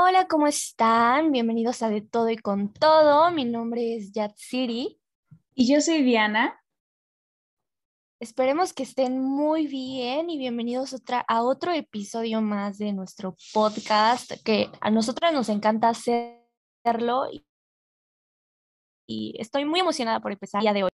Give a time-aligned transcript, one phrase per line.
[0.00, 1.32] Hola, ¿cómo están?
[1.32, 3.32] Bienvenidos a De Todo y con Todo.
[3.32, 5.00] Mi nombre es Yatsiri.
[5.56, 6.62] Y yo soy Diana.
[8.20, 14.34] Esperemos que estén muy bien y bienvenidos otra, a otro episodio más de nuestro podcast,
[14.44, 17.44] que a nosotras nos encanta hacerlo y,
[19.04, 20.90] y estoy muy emocionada por empezar el día de hoy.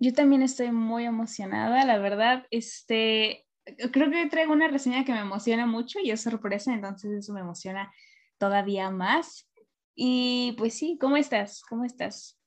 [0.00, 2.48] Yo también estoy muy emocionada, la verdad.
[2.50, 3.45] Este,
[3.92, 7.40] creo que traigo una reseña que me emociona mucho y es sorpresa, entonces eso me
[7.40, 7.92] emociona
[8.38, 9.48] todavía más.
[9.94, 11.62] Y pues sí, ¿cómo estás?
[11.68, 12.38] ¿Cómo estás?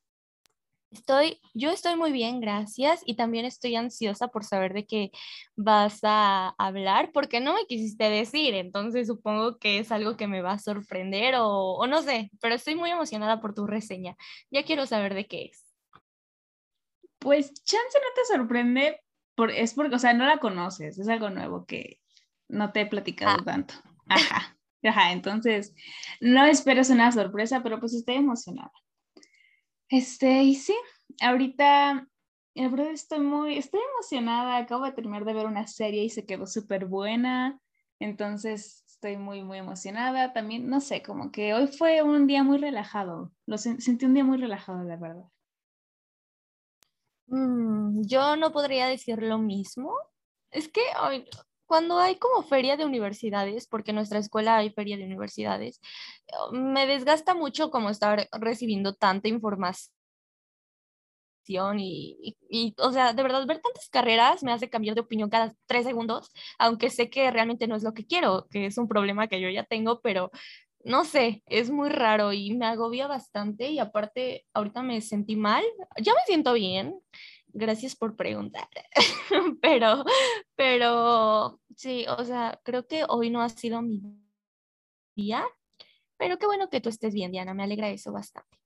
[0.91, 3.01] Estoy, yo estoy muy bien, gracias.
[3.05, 5.11] Y también estoy ansiosa por saber de qué
[5.55, 10.41] vas a hablar, porque no me quisiste decir, entonces supongo que es algo que me
[10.41, 14.15] va a sorprender o, o no sé, pero estoy muy emocionada por tu reseña.
[14.51, 15.65] Ya quiero saber de qué es.
[17.19, 19.01] Pues chance no te sorprende,
[19.47, 21.99] es porque, o sea, no la conoces, es algo nuevo que
[22.47, 23.45] no te he platicado ah.
[23.45, 23.75] tanto.
[24.07, 25.73] Ajá, ajá, entonces
[26.19, 28.71] no esperes una sorpresa, pero pues estoy emocionada.
[29.89, 30.75] Este, y sí,
[31.21, 32.07] ahorita,
[32.55, 36.25] la verdad estoy muy, estoy emocionada, acabo de terminar de ver una serie y se
[36.25, 37.59] quedó súper buena,
[37.99, 40.33] entonces estoy muy, muy emocionada.
[40.33, 44.23] También, no sé, como que hoy fue un día muy relajado, lo sentí un día
[44.23, 45.25] muy relajado, la verdad.
[47.29, 49.93] Mm, yo no podría decir lo mismo.
[50.51, 50.81] Es que
[51.65, 55.79] cuando hay como feria de universidades, porque en nuestra escuela hay feria de universidades,
[56.51, 59.91] me desgasta mucho como estar recibiendo tanta información
[61.79, 65.55] y, y, o sea, de verdad, ver tantas carreras me hace cambiar de opinión cada
[65.65, 69.27] tres segundos, aunque sé que realmente no es lo que quiero, que es un problema
[69.27, 70.31] que yo ya tengo, pero
[70.83, 75.63] no sé, es muy raro y me agobia bastante y aparte ahorita me sentí mal,
[76.01, 76.99] ya me siento bien,
[77.47, 78.67] gracias por preguntar,
[79.61, 80.03] pero,
[80.55, 84.01] pero sí, o sea, creo que hoy no ha sido mi
[85.15, 85.45] día,
[86.17, 88.57] pero qué bueno que tú estés bien, Diana, me alegra eso bastante.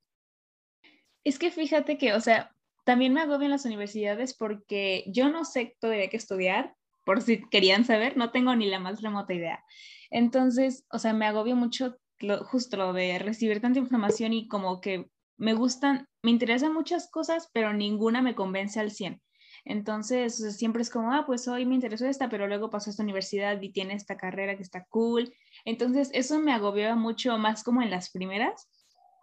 [1.24, 2.54] Es que fíjate que, o sea,
[2.84, 6.76] también me agobian las universidades porque yo no sé todavía qué estudiar,
[7.06, 9.64] por si querían saber, no tengo ni la más remota idea.
[10.10, 11.98] Entonces, o sea, me agobio mucho
[12.46, 17.50] justo lo de recibir tanta información y como que me gustan, me interesan muchas cosas,
[17.54, 19.22] pero ninguna me convence al 100.
[19.66, 23.04] Entonces, siempre es como, ah, pues hoy me interesó esta, pero luego pasó a esta
[23.04, 25.34] universidad y tiene esta carrera que está cool.
[25.64, 28.70] Entonces, eso me agobiaba mucho más como en las primeras.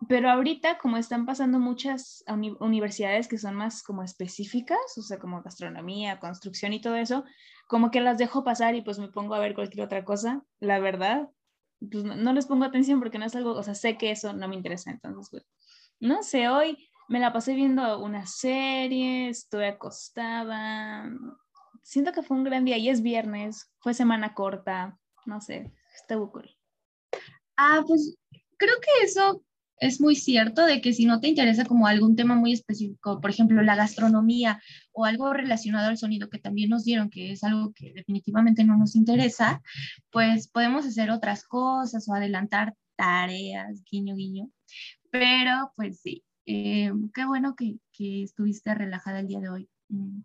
[0.09, 2.25] Pero ahorita, como están pasando muchas
[2.61, 7.25] universidades que son más como específicas, o sea, como gastronomía, construcción y todo eso,
[7.69, 10.79] como que las dejo pasar y pues me pongo a ver cualquier otra cosa, la
[10.79, 11.29] verdad,
[11.81, 14.49] pues no, les pongo atención porque no es algo, o sea, sé que eso no
[14.49, 15.47] me interesa, entonces, pues,
[15.99, 21.11] no sé, hoy me la pasé viendo una serie, estoy acostada,
[21.83, 26.17] siento que fue un gran día y es viernes, fue semana corta, no sé, está
[26.17, 26.57] cool.
[27.57, 28.17] Ah, pues
[28.57, 29.43] creo que eso
[29.81, 33.31] es muy cierto de que si no te interesa como algún tema muy específico, por
[33.31, 37.73] ejemplo, la gastronomía o algo relacionado al sonido que también nos dieron, que es algo
[37.75, 39.63] que definitivamente no nos interesa,
[40.11, 44.51] pues podemos hacer otras cosas o adelantar tareas, guiño, guiño.
[45.11, 49.69] Pero pues sí, eh, qué bueno que, que, estuviste relajada el día de hoy.
[49.89, 50.21] Mm.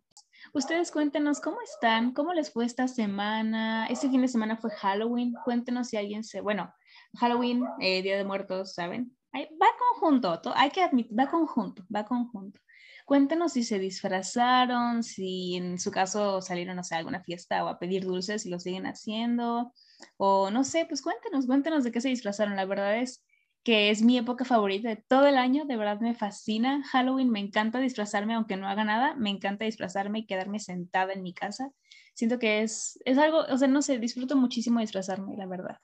[0.53, 3.87] Ustedes cuéntenos cómo están, cómo les fue esta semana.
[3.87, 5.33] Este fin de semana fue Halloween.
[5.45, 6.73] Cuéntenos si alguien se, bueno,
[7.17, 9.15] Halloween, eh, Día de Muertos, ¿saben?
[9.43, 9.67] Va
[9.99, 12.59] conjunto, hay que admitir, va conjunto, va conjunto.
[13.05, 18.03] Cuéntenos si se disfrazaron, si en su caso salieron a alguna fiesta o a pedir
[18.03, 19.73] dulces y lo siguen haciendo,
[20.17, 22.55] o no sé, pues cuéntenos, cuéntenos de qué se disfrazaron.
[22.55, 23.23] La verdad es
[23.63, 26.83] que es mi época favorita de todo el año, de verdad me fascina.
[26.83, 31.23] Halloween me encanta disfrazarme, aunque no haga nada, me encanta disfrazarme y quedarme sentada en
[31.23, 31.71] mi casa.
[32.13, 35.77] Siento que es, es algo, o sea, no sé, disfruto muchísimo disfrazarme, la verdad.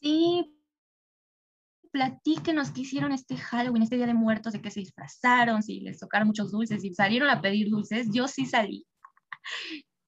[0.00, 0.59] Sí,
[1.90, 5.98] platíquenos qué hicieron este Halloween, este Día de Muertos, de qué se disfrazaron, si les
[5.98, 8.08] tocaron muchos dulces, si salieron a pedir dulces.
[8.12, 8.86] Yo sí salí.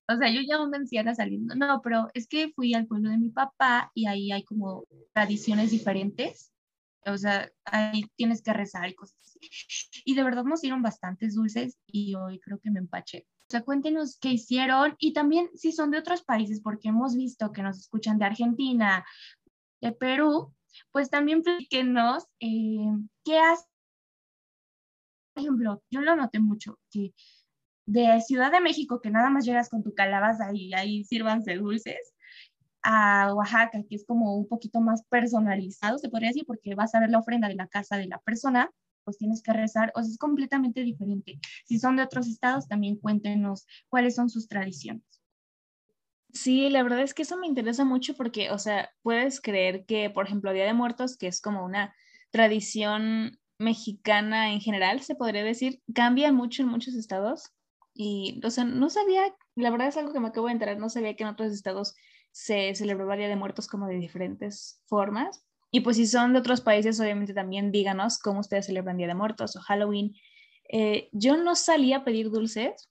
[0.08, 1.54] O sea, yo ya una anciana saliendo.
[1.54, 5.70] No, pero es que fui al pueblo de mi papá y ahí hay como tradiciones
[5.70, 6.52] diferentes.
[7.06, 10.02] O sea, ahí tienes que rezar y cosas así.
[10.04, 13.26] Y de verdad nos dieron bastantes dulces y hoy creo que me empaché.
[13.48, 17.52] O sea, cuéntenos qué hicieron y también si son de otros países, porque hemos visto
[17.52, 19.04] que nos escuchan de Argentina,
[19.80, 20.54] de Perú,
[20.90, 22.78] pues también platíquenos eh,
[23.24, 23.66] qué hace.
[25.34, 27.14] Por ejemplo, yo lo noté mucho, que
[27.86, 32.14] de Ciudad de México, que nada más llegas con tu calabaza y ahí sírvanse dulces,
[32.82, 37.00] a Oaxaca, que es como un poquito más personalizado, se podría decir, porque vas a
[37.00, 38.70] ver la ofrenda de la casa de la persona,
[39.04, 41.38] pues tienes que rezar, o sea, es completamente diferente.
[41.64, 45.04] Si son de otros estados, también cuéntenos cuáles son sus tradiciones.
[46.32, 50.08] Sí, la verdad es que eso me interesa mucho porque, o sea, puedes creer que,
[50.08, 51.94] por ejemplo, Día de Muertos, que es como una
[52.30, 57.50] tradición mexicana en general, se podría decir, cambia mucho en muchos estados.
[57.94, 60.88] Y, o sea, no sabía, la verdad es algo que me acabo de enterar, no
[60.88, 61.94] sabía que en otros estados
[62.30, 65.44] se celebraba Día de Muertos como de diferentes formas.
[65.70, 69.14] Y pues si son de otros países, obviamente también díganos cómo ustedes celebran Día de
[69.14, 70.14] Muertos o Halloween.
[70.70, 72.90] Eh, yo no salía a pedir dulces,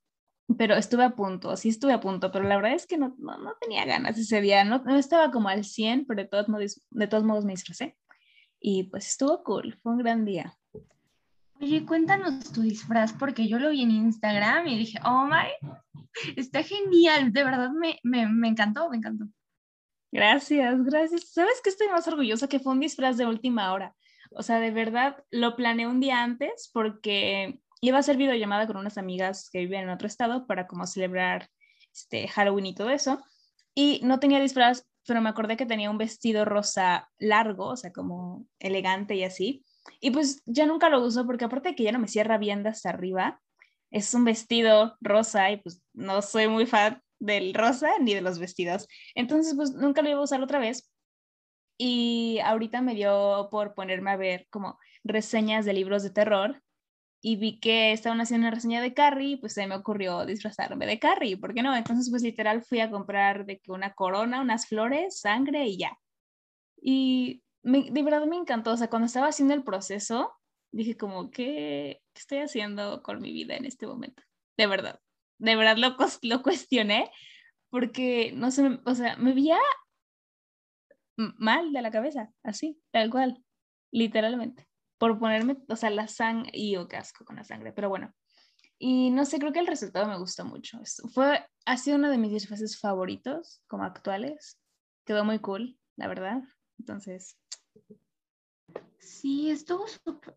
[0.57, 3.55] pero estuve a punto, sí estuve a punto, pero la verdad es que no, no,
[3.59, 7.07] tenía ganas ese día, no, no, estaba como al 100, pero de todos, modos, de
[7.07, 7.97] todos modos me disfracé.
[8.59, 10.57] Y pues estuvo cool, fue un gran día.
[11.59, 15.71] Oye, cuéntanos tu disfraz, porque yo lo vi en Instagram y dije, oh my,
[16.35, 19.25] está genial, de verdad me, me, me encantó, me encantó.
[20.11, 21.31] Gracias, gracias.
[21.31, 23.95] ¿Sabes que estoy más orgullosa que fue un disfraz de última hora?
[24.31, 28.77] O sea, de verdad lo planeé un día antes porque iba a hacer videollamada con
[28.77, 31.49] unas amigas que viven en otro estado para como celebrar
[31.91, 33.21] este Halloween y todo eso.
[33.73, 37.91] Y no tenía disfraz, pero me acordé que tenía un vestido rosa largo, o sea,
[37.91, 39.65] como elegante y así.
[39.99, 42.65] Y pues ya nunca lo uso porque aparte de que ya no me cierra bien
[42.67, 43.41] hasta arriba,
[43.89, 48.37] es un vestido rosa y pues no soy muy fan del rosa ni de los
[48.37, 48.87] vestidos.
[49.15, 50.89] Entonces pues nunca lo iba a usar otra vez.
[51.79, 56.61] Y ahorita me dio por ponerme a ver como reseñas de libros de terror
[57.21, 60.99] y vi que estaban haciendo una reseña de Carrie, pues se me ocurrió disfrazarme de
[60.99, 61.75] Carrie, ¿por qué no?
[61.75, 65.97] Entonces, pues literal fui a comprar de que una corona, unas flores, sangre y ya.
[66.81, 70.33] Y de verdad me encantó, o sea, cuando estaba haciendo el proceso,
[70.71, 74.23] dije como, ¿qué, ¿qué estoy haciendo con mi vida en este momento?
[74.57, 74.99] De verdad,
[75.37, 77.11] de verdad lo, lo cuestioné,
[77.69, 79.59] porque, no sé, o sea, me veía
[81.17, 83.43] mal de la cabeza, así, tal cual,
[83.91, 84.70] literalmente
[85.01, 88.13] por ponerme, o sea, la sangre, y yo casco con la sangre, pero bueno.
[88.77, 90.79] Y no sé, creo que el resultado me gustó mucho.
[91.11, 94.59] Fue, ha sido uno de mis disfraces favoritos, como actuales.
[95.03, 96.43] Quedó muy cool, la verdad.
[96.77, 97.35] Entonces.
[98.99, 99.85] Sí, estuvo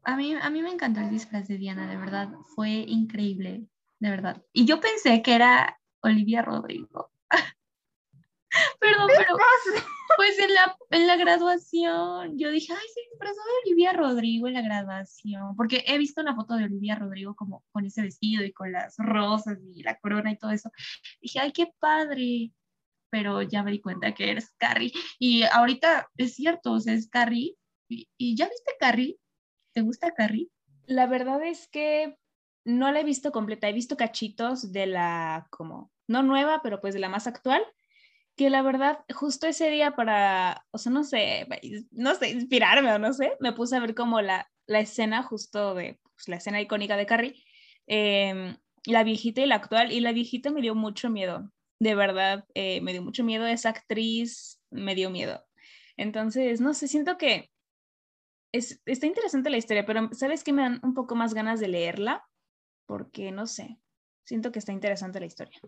[0.02, 2.32] A mí, a mí me encantó el disfraz de Diana, de verdad.
[2.54, 3.66] Fue increíble,
[3.98, 4.42] de verdad.
[4.54, 7.10] Y yo pensé que era Olivia Rodrigo.
[8.80, 9.36] Perdón, pero
[10.16, 14.54] pues en la, en la graduación yo dije, ay, se disfrazó de Olivia Rodrigo en
[14.54, 18.52] la graduación, porque he visto una foto de Olivia Rodrigo como con ese vestido y
[18.52, 20.70] con las rosas y la corona y todo eso.
[21.20, 22.52] Dije, ay, qué padre,
[23.10, 24.92] pero ya me di cuenta que eres Carrie.
[25.18, 27.56] Y ahorita es cierto, o sea, es Carrie.
[27.88, 29.18] ¿Y, y ya viste Carrie?
[29.72, 30.48] ¿Te gusta Carrie?
[30.86, 32.16] La verdad es que
[32.64, 36.94] no la he visto completa, he visto cachitos de la como, no nueva, pero pues
[36.94, 37.64] de la más actual
[38.36, 41.46] que la verdad, justo ese día para, o sea, no sé,
[41.92, 45.74] no sé, inspirarme o no sé, me puse a ver como la, la escena justo
[45.74, 47.44] de, pues, la escena icónica de Carrie,
[47.86, 52.44] em, la viejita y la actual, y la viejita me dio mucho miedo, de verdad,
[52.54, 55.44] eh, me dio mucho miedo, esa actriz me dio miedo.
[55.96, 57.50] Entonces, no sé, siento que
[58.52, 61.68] es, está interesante la historia, pero ¿sabes qué me dan un poco más ganas de
[61.68, 62.26] leerla?
[62.86, 63.78] Porque, no sé,
[64.24, 65.60] siento que está interesante la historia.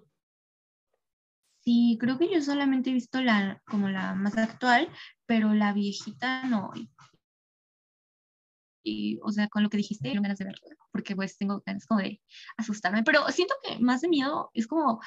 [1.67, 4.89] Sí, creo que yo solamente he visto la como la más actual,
[5.27, 6.71] pero la viejita no.
[8.85, 11.85] Y, o sea, con lo que dijiste, tengo ganas de verla, porque pues tengo ganas
[11.87, 12.23] como de
[12.57, 15.01] asustarme, pero siento que más de miedo es como,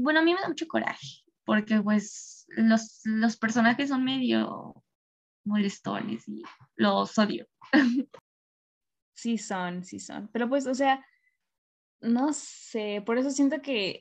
[0.00, 1.06] bueno, a mí me da mucho coraje,
[1.44, 4.82] porque pues los, los personajes son medio
[5.44, 6.42] molestones y
[6.76, 7.46] los odio.
[9.12, 11.04] Sí son, sí son, pero pues, o sea,
[12.00, 14.00] no sé, por eso siento que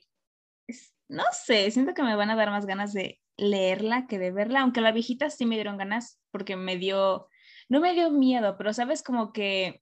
[1.09, 4.61] no sé, siento que me van a dar más ganas de leerla que de verla,
[4.61, 7.27] aunque la viejita sí me dieron ganas porque me dio,
[7.67, 9.81] no me dio miedo, pero sabes como que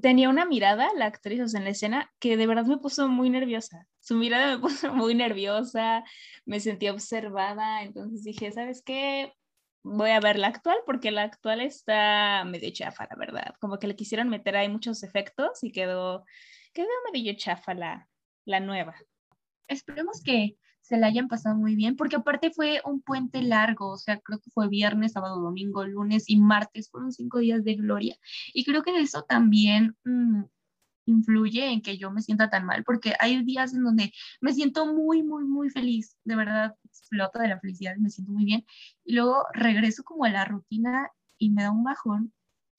[0.00, 3.86] tenía una mirada, la actriz en la escena, que de verdad me puso muy nerviosa.
[4.00, 6.04] Su mirada me puso muy nerviosa,
[6.44, 9.32] me sentí observada, entonces dije, ¿sabes qué?
[9.82, 13.54] Voy a ver la actual porque la actual está medio chafa, la verdad.
[13.60, 16.24] Como que le quisieron meter ahí muchos efectos y quedó,
[16.72, 18.08] quedó medio chafa la,
[18.44, 18.96] la nueva
[19.68, 20.56] esperemos que
[20.86, 24.38] se la hayan pasado muy bien, porque aparte fue un puente largo, o sea, creo
[24.38, 28.16] que fue viernes, sábado, domingo, lunes y martes, fueron cinco días de gloria.
[28.54, 30.44] Y creo que eso también mm,
[31.06, 34.86] influye en que yo me sienta tan mal, porque hay días en donde me siento
[34.86, 38.64] muy, muy, muy feliz, de verdad, exploto de la felicidad, me siento muy bien,
[39.04, 42.32] y luego regreso como a la rutina y me da un bajón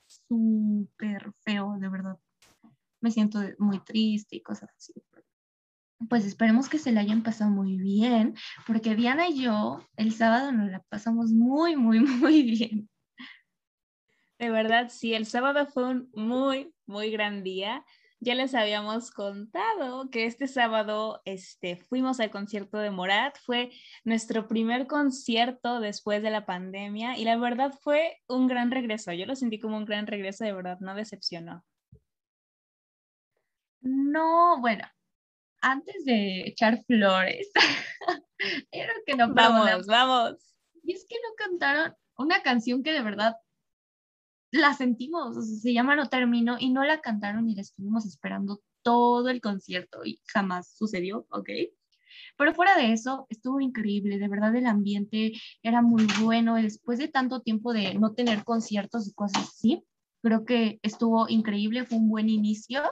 [0.08, 2.18] súper feo, de verdad.
[3.02, 4.94] Me siento muy triste y cosas así
[6.10, 8.36] pues esperemos que se la hayan pasado muy bien,
[8.66, 12.90] porque Diana y yo el sábado nos la pasamos muy, muy, muy bien.
[14.40, 17.84] De verdad, sí, el sábado fue un muy, muy gran día.
[18.20, 23.38] ya les habíamos contado que este sábado este, fuimos al concierto de Morat.
[23.44, 23.72] Fue
[24.04, 29.12] nuestro primer concierto después de la pandemia y la verdad fue un gran regreso.
[29.12, 31.64] Yo lo sentí como un gran regreso, de verdad, no decepcionó.
[33.82, 34.84] No, bueno,
[35.62, 37.50] antes de echar flores,
[38.72, 39.34] creo que no.
[39.34, 40.36] Vamos, vamos.
[40.84, 43.36] Y es que no cantaron una canción que de verdad
[44.52, 49.30] la sentimos, se llama No Termino y no la cantaron y la estuvimos esperando todo
[49.30, 51.50] el concierto y jamás sucedió, ¿ok?
[52.38, 56.98] Pero fuera de eso, estuvo increíble, de verdad el ambiente era muy bueno y después
[57.00, 59.84] de tanto tiempo de no tener conciertos y cosas así,
[60.22, 62.84] creo que estuvo increíble, fue un buen inicio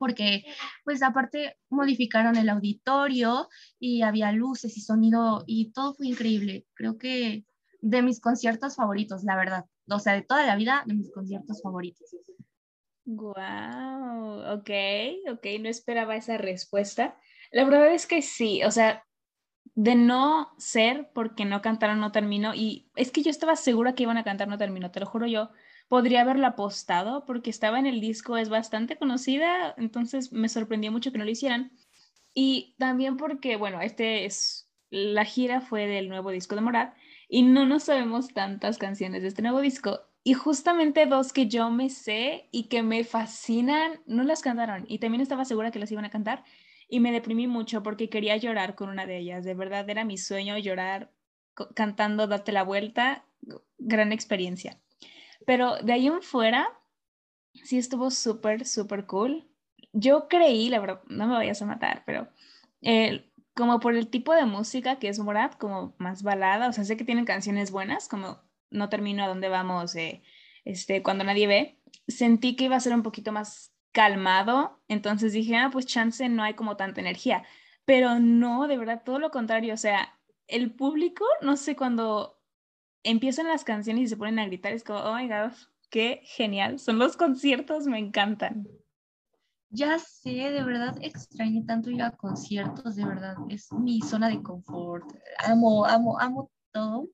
[0.00, 0.44] porque
[0.82, 6.66] pues aparte modificaron el auditorio y había luces y sonido y todo fue increíble.
[6.74, 7.44] Creo que
[7.80, 9.66] de mis conciertos favoritos, la verdad
[9.96, 12.14] o sea, de toda la vida, de mis conciertos favoritos.
[13.04, 14.70] Wow, ok,
[15.32, 17.18] ok, no esperaba esa respuesta.
[17.50, 19.04] La verdad es que sí, o sea,
[19.74, 24.04] de no ser porque no cantaron No Termino, y es que yo estaba segura que
[24.04, 25.50] iban a cantar No Termino, te lo juro yo,
[25.90, 31.10] podría haberla apostado porque estaba en el disco, es bastante conocida, entonces me sorprendió mucho
[31.10, 31.72] que no lo hicieran.
[32.32, 36.94] Y también porque, bueno, este es, la gira fue del nuevo disco de Morat,
[37.28, 39.98] y no nos sabemos tantas canciones de este nuevo disco.
[40.22, 44.84] Y justamente dos que yo me sé y que me fascinan, no las cantaron.
[44.86, 46.44] Y también estaba segura que las iban a cantar.
[46.88, 49.44] Y me deprimí mucho porque quería llorar con una de ellas.
[49.44, 51.10] De verdad era mi sueño llorar
[51.74, 53.24] cantando Date la vuelta.
[53.78, 54.78] Gran experiencia.
[55.46, 56.68] Pero de ahí en fuera,
[57.52, 59.48] sí estuvo súper, súper cool.
[59.92, 62.28] Yo creí, la verdad, no me vayas a matar, pero
[63.54, 66.96] como por el tipo de música que es Morat, como más balada, o sea, sé
[66.96, 70.22] que tienen canciones buenas, como No termino a dónde vamos, eh,
[70.64, 75.56] este, cuando nadie ve, sentí que iba a ser un poquito más calmado, entonces dije,
[75.56, 77.44] ah, pues chance no hay como tanta energía,
[77.84, 82.39] pero no, de verdad, todo lo contrario, o sea, el público, no sé, cuando
[83.02, 85.52] empiezan las canciones y se ponen a gritar, es como, oh my god,
[85.90, 88.68] qué genial, son los conciertos, me encantan.
[89.72, 94.42] Ya sé, de verdad extrañé tanto ir a conciertos, de verdad, es mi zona de
[94.42, 95.04] confort.
[95.44, 97.08] Amo, amo, amo todo.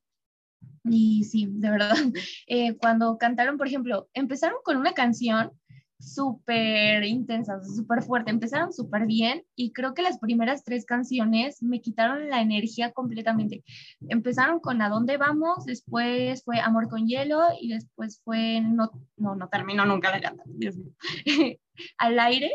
[0.85, 1.95] Y sí, de verdad,
[2.47, 5.53] eh, cuando cantaron, por ejemplo, empezaron con una canción
[5.99, 11.81] súper intensa, súper fuerte, empezaron súper bien y creo que las primeras tres canciones me
[11.81, 13.65] quitaron la energía completamente.
[14.09, 19.35] Empezaron con A dónde vamos, después fue Amor con hielo y después fue No, no,
[19.35, 20.93] no terminó nunca la canta, Dios mío.
[21.99, 22.51] al aire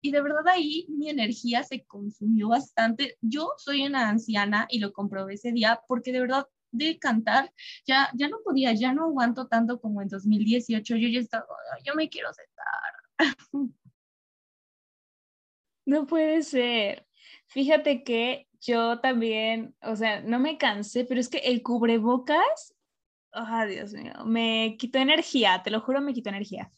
[0.00, 3.16] y de verdad ahí mi energía se consumió bastante.
[3.20, 7.52] Yo soy una anciana y lo comprobé ese día porque de verdad de cantar
[7.86, 10.96] ya, ya no podía, ya no aguanto tanto como en 2018.
[10.96, 11.46] Yo ya estaba,
[11.84, 12.92] yo me quiero sentar.
[15.84, 17.06] No puede ser.
[17.48, 22.74] Fíjate que yo también, o sea, no me cansé, pero es que el cubrebocas,
[23.32, 26.70] oh, Dios mío, me quitó energía, te lo juro, me quitó energía.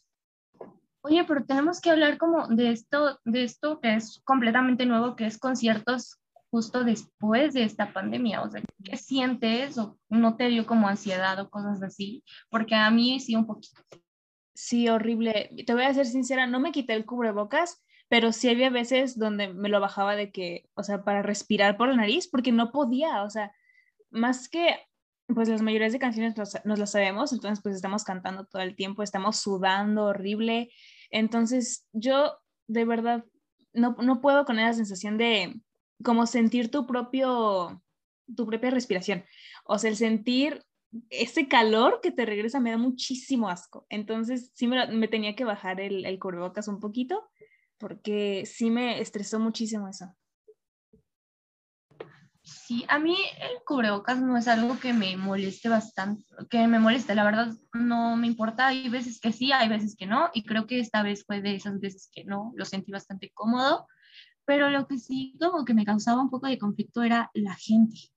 [1.01, 5.27] Oye, pero tenemos que hablar como de esto, de esto que es completamente nuevo, que
[5.27, 6.19] es conciertos
[6.55, 8.41] justo después de esta pandemia.
[8.41, 12.23] O sea, ¿qué sientes o no te dio como ansiedad o cosas así?
[12.49, 13.81] Porque a mí sí un poquito.
[14.53, 15.49] Sí, horrible.
[15.67, 19.53] Te voy a ser sincera, no me quité el cubrebocas, pero sí había veces donde
[19.53, 23.23] me lo bajaba de que, o sea, para respirar por la nariz, porque no podía,
[23.23, 23.51] o sea,
[24.09, 24.77] más que,
[25.27, 28.77] pues las mayorías de canciones nos, nos las sabemos, entonces pues estamos cantando todo el
[28.77, 30.69] tiempo, estamos sudando horrible,
[31.09, 33.25] entonces, yo de verdad
[33.73, 35.59] no, no puedo con esa sensación de
[36.03, 37.81] como sentir tu propio,
[38.35, 39.25] tu propia respiración.
[39.65, 40.63] O sea, el sentir
[41.09, 43.85] ese calor que te regresa me da muchísimo asco.
[43.89, 47.29] Entonces, sí me, me tenía que bajar el, el cubrebocas un poquito
[47.77, 50.15] porque sí me estresó muchísimo eso.
[52.45, 57.15] Sí, a mí el cubrebocas no es algo que me moleste bastante, que me moleste,
[57.15, 60.67] la verdad no me importa, hay veces que sí, hay veces que no, y creo
[60.67, 63.87] que esta vez fue de esas veces que no, lo sentí bastante cómodo,
[64.45, 68.11] pero lo que sí como que me causaba un poco de conflicto era la gente,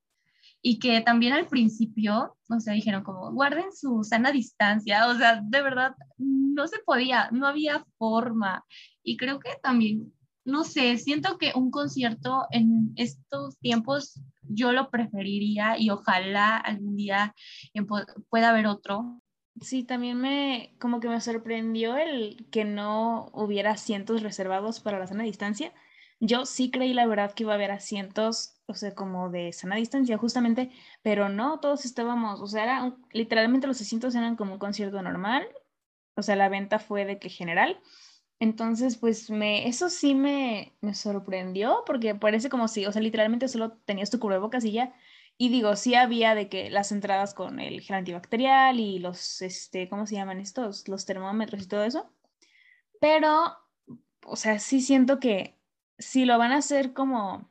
[0.63, 5.41] y que también al principio, o sea, dijeron como, guarden su sana distancia, o sea,
[5.43, 8.65] de verdad, no se podía, no había forma,
[9.03, 10.13] y creo que también
[10.49, 16.97] no sé, siento que un concierto en estos tiempos yo lo preferiría y ojalá algún
[16.97, 17.35] día
[18.31, 19.21] pueda haber otro.
[19.61, 25.07] Sí, también me, como que me sorprendió el que no hubiera asientos reservados para la
[25.07, 25.75] sana distancia.
[26.21, 29.77] Yo sí creí la verdad que iba a haber asientos, o sea, como de sana
[29.77, 30.71] distancia justamente,
[31.03, 35.47] pero no, todos estábamos, o sea, era literalmente los asientos eran como un concierto normal,
[36.17, 37.81] o sea, la venta fue de que general,
[38.41, 43.49] Entonces, pues me, eso sí me, me sorprendió porque parece como si, o sea, literalmente
[43.49, 44.95] solo tenías tu cubrebocas y ya.
[45.39, 49.89] Y digo, sí había de que las entradas con el gel antibacterial y los, este,
[49.89, 50.89] ¿cómo se llaman estos?
[50.89, 52.13] Los termómetros y todo eso.
[53.01, 53.57] Pero,
[54.27, 55.58] o sea, sí siento que
[55.99, 57.51] si lo van a hacer como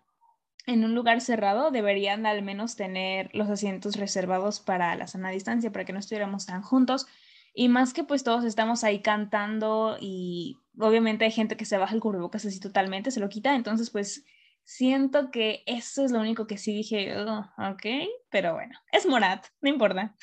[0.66, 5.72] en un lugar cerrado, deberían al menos tener los asientos reservados para la sana distancia,
[5.72, 7.08] para que no estuviéramos tan juntos.
[7.54, 11.96] Y más que pues todos estamos ahí cantando y obviamente hay gente que se baja
[11.96, 14.26] el cubrebocas así totalmente, se lo quita, entonces pues
[14.64, 17.86] siento que eso es lo único que sí dije, oh, ok,
[18.30, 20.16] pero bueno, es Morat, no importa.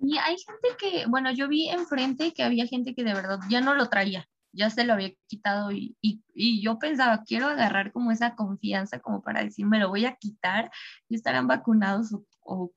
[0.00, 3.60] Y hay gente que, bueno, yo vi enfrente que había gente que de verdad ya
[3.60, 8.10] no lo traía, ya se lo había quitado y, y, yo pensaba, quiero agarrar como
[8.10, 10.70] esa confianza como para decir, me lo voy a quitar
[11.08, 12.72] y estarán vacunados o, o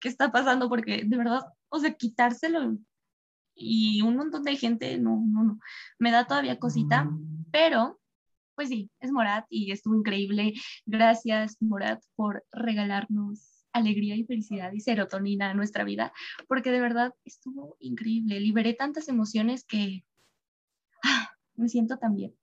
[0.00, 1.42] qué está pasando, porque de verdad
[1.74, 2.78] o sea, quitárselo
[3.56, 5.58] y un montón de gente, no, no, no,
[5.98, 7.10] me da todavía cosita,
[7.50, 8.00] pero
[8.54, 10.54] pues sí, es Morat y estuvo increíble.
[10.86, 16.12] Gracias, Morat, por regalarnos alegría y felicidad y serotonina a nuestra vida,
[16.46, 18.38] porque de verdad estuvo increíble.
[18.38, 20.04] Liberé tantas emociones que
[21.56, 22.34] me siento tan bien.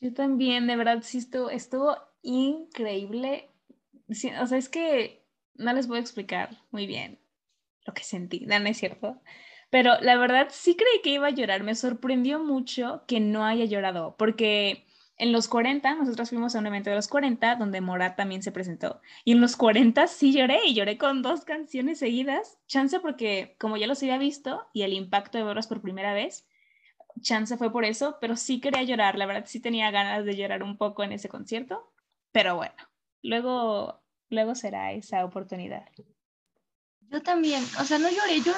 [0.00, 3.50] Yo también, de verdad, sí estuvo, estuvo increíble.
[4.08, 4.14] o
[4.46, 7.20] sea, es que no les voy a explicar muy bien
[7.86, 9.20] lo que sentí, no, es cierto.
[9.70, 11.62] Pero la verdad sí creí que iba a llorar.
[11.62, 16.66] Me sorprendió mucho que no haya llorado, porque en los 40, nosotros fuimos a un
[16.66, 19.00] evento de los 40 donde Morat también se presentó.
[19.24, 22.58] Y en los 40 sí lloré y lloré con dos canciones seguidas.
[22.66, 26.46] Chance porque como ya los había visto y el impacto de verlos por primera vez,
[27.20, 29.16] chance fue por eso, pero sí quería llorar.
[29.16, 31.92] La verdad sí tenía ganas de llorar un poco en ese concierto.
[32.32, 32.74] Pero bueno,
[33.22, 35.86] luego, luego será esa oportunidad.
[37.00, 38.54] Yo también, o sea, no lloré, yo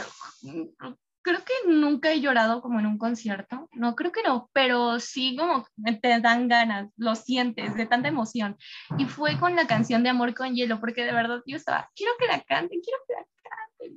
[1.25, 5.37] creo que nunca he llorado como en un concierto, no, creo que no, pero sí
[5.37, 5.67] como
[6.03, 8.59] te dan ganas, lo sientes de tanta emoción.
[8.99, 12.13] Y fue con la canción de Amor con Hielo, porque de verdad yo estaba, quiero
[12.19, 13.27] que la canten, quiero que la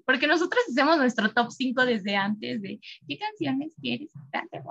[0.05, 4.61] porque nosotros hacemos nuestro top 5 desde antes de qué canciones quieres cante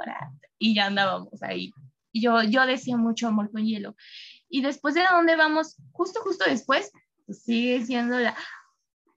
[0.58, 1.72] Y ya andábamos ahí.
[2.12, 3.94] Yo, yo decía mucho Amor con Hielo.
[4.48, 6.90] Y después de dónde vamos, justo, justo después,
[7.26, 8.36] pues sigue siendo la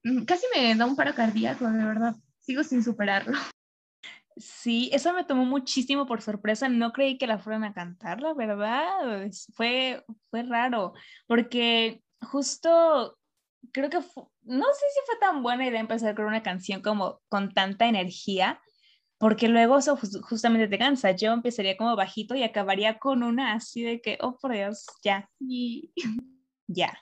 [0.04, 2.16] Mm, casi me da un paro cardíaco, de verdad.
[2.40, 3.38] Sigo sin superarlo.
[4.38, 6.70] Sí, eso me tomó muchísimo por sorpresa.
[6.70, 9.30] No creí que la fueran a cantar, la verdad.
[9.54, 10.94] Fue, fue raro,
[11.28, 13.18] porque justo
[13.72, 17.54] creo que no sé si fue tan buena idea empezar con una canción como con
[17.54, 18.62] tanta energía,
[19.18, 21.12] porque luego eso justamente te cansa.
[21.12, 25.30] Yo empezaría como bajito y acabaría con una así de que, oh por Dios, ya.
[25.40, 25.92] Y
[26.68, 26.98] ya.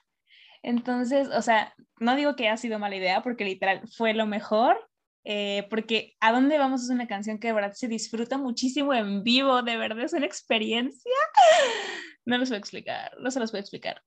[0.63, 4.89] Entonces, o sea, no digo que ha sido mala idea porque literal fue lo mejor,
[5.23, 6.83] eh, porque ¿a dónde vamos?
[6.83, 10.25] Es una canción que de verdad se disfruta muchísimo en vivo, de verdad es una
[10.25, 11.11] experiencia.
[12.25, 14.03] No los voy a explicar, no se los voy a explicar.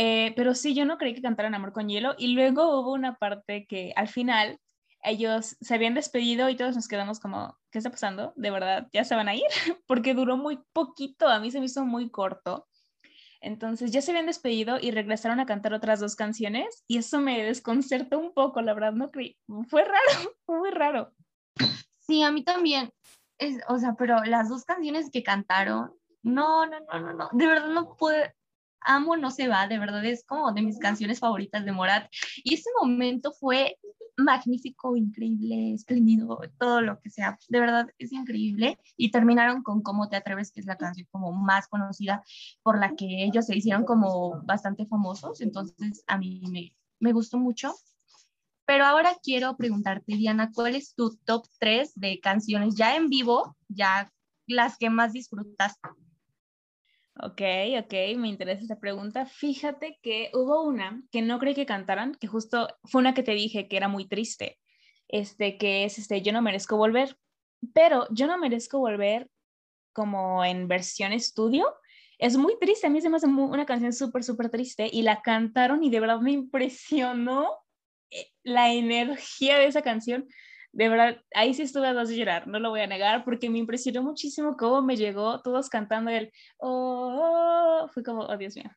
[0.00, 3.16] Eh, pero sí, yo no creí que cantaran Amor con Hielo y luego hubo una
[3.16, 4.60] parte que al final
[5.02, 8.32] ellos se habían despedido y todos nos quedamos como, ¿qué está pasando?
[8.36, 9.42] De verdad, ya se van a ir
[9.88, 12.68] porque duró muy poquito, a mí se me hizo muy corto.
[13.40, 17.42] Entonces ya se habían despedido y regresaron a cantar otras dos canciones y eso me
[17.42, 19.36] desconcertó un poco, la verdad, no creí.
[19.68, 19.98] Fue raro,
[20.46, 21.12] fue muy raro.
[21.98, 22.92] Sí, a mí también.
[23.36, 27.46] Es, o sea, pero las dos canciones que cantaron, no, no, no, no, no, de
[27.48, 28.32] verdad no pude,
[28.80, 32.10] amo no se va, de verdad es como de mis canciones favoritas de Morat.
[32.42, 33.78] Y ese momento fue
[34.18, 37.38] magnífico, increíble, espléndido, todo lo que sea.
[37.48, 38.78] De verdad es increíble.
[38.96, 42.22] Y terminaron con Cómo te atreves, que es la canción como más conocida
[42.62, 45.40] por la que ellos se hicieron como bastante famosos.
[45.40, 47.74] Entonces a mí me, me gustó mucho.
[48.66, 53.56] Pero ahora quiero preguntarte, Diana, ¿cuál es tu top 3 de canciones ya en vivo,
[53.68, 54.12] ya
[54.46, 55.88] las que más disfrutaste?
[57.20, 57.42] Ok,
[57.80, 59.26] ok, me interesa esta pregunta.
[59.26, 63.32] Fíjate que hubo una que no creí que cantaran, que justo fue una que te
[63.32, 64.58] dije que era muy triste,
[65.08, 67.16] este, que es este, Yo no merezco volver,
[67.74, 69.28] pero Yo no merezco volver
[69.92, 71.66] como en versión estudio.
[72.18, 75.20] Es muy triste, a mí se me hace una canción súper, súper triste y la
[75.22, 77.58] cantaron y de verdad me impresionó
[78.10, 80.28] eh, la energía de esa canción
[80.78, 83.50] de verdad, ahí sí estuve a dos de llorar, no lo voy a negar, porque
[83.50, 88.70] me impresionó muchísimo cómo me llegó todos cantando el, oh, fue como, oh Dios mío,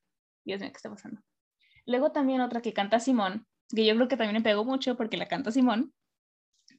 [0.44, 1.22] Dios mío, ¿qué está pasando?
[1.86, 5.16] Luego también otra que canta Simón, que yo creo que también me pegó mucho porque
[5.16, 5.94] la canta Simón,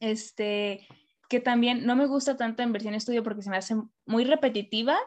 [0.00, 0.88] este,
[1.28, 4.98] que también no me gusta tanto en versión estudio porque se me hace muy repetitiva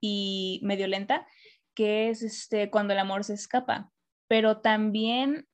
[0.00, 1.28] y medio lenta,
[1.76, 3.92] que es este, cuando el amor se escapa,
[4.26, 5.46] pero también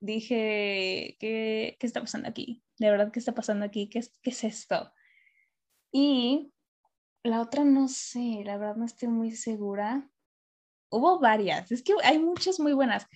[0.00, 2.62] dije, ¿qué, qué está pasando aquí?
[2.78, 3.88] De verdad, ¿qué está pasando aquí?
[3.88, 4.92] ¿Qué es, qué es esto?
[5.92, 6.52] Y
[7.22, 10.08] la otra no sé, la verdad no estoy muy segura.
[10.90, 13.06] Hubo varias, es que hay muchas muy buenas.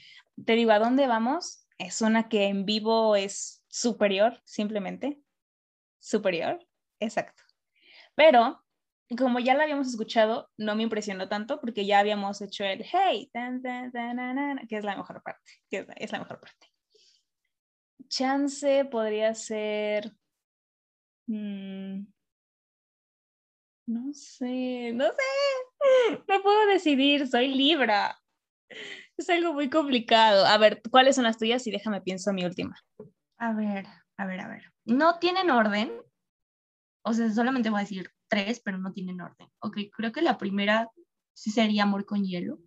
[0.44, 1.66] Te digo, ¿a dónde vamos?
[1.78, 5.20] Es una que en vivo es superior, simplemente.
[6.00, 6.66] Superior,
[7.00, 7.42] exacto.
[8.14, 8.64] Pero
[9.16, 13.30] como ya la habíamos escuchado, no me impresionó tanto porque ya habíamos hecho el hey,
[13.32, 16.66] que es la mejor parte, que es la, mejor parte.
[18.08, 20.12] Chance podría ser...
[21.26, 22.06] Mm,
[23.86, 28.18] no sé, no sé, no puedo decidir, soy Libra.
[29.16, 30.46] Es algo muy complicado.
[30.46, 31.66] A ver, ¿cuáles son las tuyas?
[31.66, 32.76] Y déjame pienso mi última.
[33.38, 34.62] A ver, a ver, a ver.
[34.84, 35.90] No tienen orden.
[37.02, 39.48] O sea, solamente voy a decir tres, pero no tienen orden.
[39.60, 40.90] Ok, creo que la primera
[41.32, 42.58] sí sería Amor con Hielo,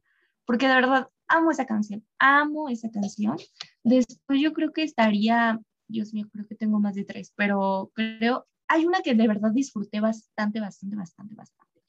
[0.46, 3.38] porque de verdad amo esa canción, amo esa canción.
[3.84, 8.48] Después yo creo que estaría, Dios mío, creo que tengo más de tres, pero creo,
[8.68, 11.82] hay una que de verdad disfruté bastante, bastante, bastante, bastante,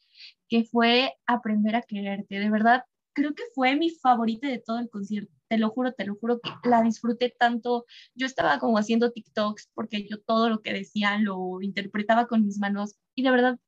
[0.48, 2.38] que fue Aprender a Quererte.
[2.38, 5.32] De verdad, creo que fue mi favorita de todo el concierto.
[5.48, 7.84] Te lo juro, te lo juro que la disfruté tanto.
[8.14, 12.58] Yo estaba como haciendo TikToks porque yo todo lo que decían lo interpretaba con mis
[12.58, 13.58] manos y de verdad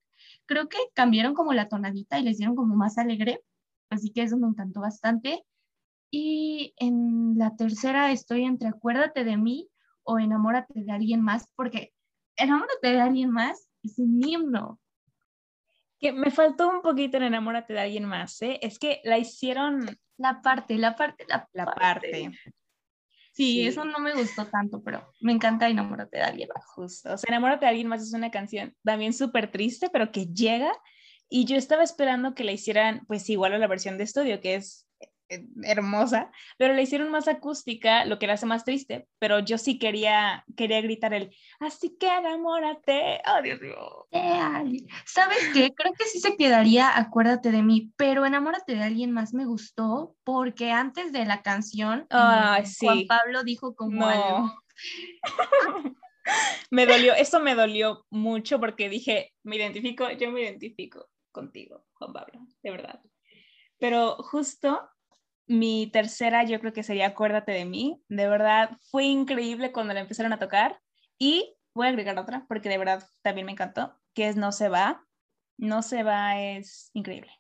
[0.47, 3.41] creo que cambiaron como la tonadita y les dieron como más alegre.
[3.91, 5.45] Así que eso me encantó bastante.
[6.17, 9.69] Y en la tercera estoy entre Acuérdate de mí
[10.05, 11.93] o Enamórate de alguien más, porque
[12.37, 14.79] Enamórate de alguien más es un himno
[15.99, 18.61] que me faltó un poquito en Enamórate de alguien más, ¿eh?
[18.63, 19.99] Es que la hicieron...
[20.17, 22.31] La parte, la parte, la, la parte.
[23.33, 26.65] Sí, eso no me gustó tanto, pero me encanta Enamórate de alguien más.
[26.65, 30.27] Justo, o sea, Enamórate de alguien más es una canción también súper triste, pero que
[30.27, 30.71] llega
[31.29, 34.55] y yo estaba esperando que la hicieran pues igual a la versión de estudio, que
[34.55, 34.84] es
[35.63, 39.79] hermosa, pero le hicieron más acústica, lo que la hace más triste, pero yo sí
[39.79, 44.07] quería, quería gritar el, así que enamórate, oh Dios mío.
[45.07, 45.73] ¿Sabes qué?
[45.75, 50.17] Creo que sí se quedaría, acuérdate de mí, pero enamórate de alguien más me gustó,
[50.25, 54.53] porque antes de la canción, Juan Pablo dijo como algo.
[56.71, 62.13] me dolió, eso me dolió mucho porque dije, me identifico, yo me identifico contigo, Juan
[62.13, 63.01] Pablo, de verdad.
[63.79, 64.89] Pero justo
[65.47, 68.03] mi tercera yo creo que sería Acuérdate de mí.
[68.09, 70.81] De verdad, fue increíble cuando la empezaron a tocar.
[71.19, 74.69] Y voy a agregar otra porque de verdad también me encantó, que es No se
[74.69, 75.05] va.
[75.57, 77.31] No se va es increíble.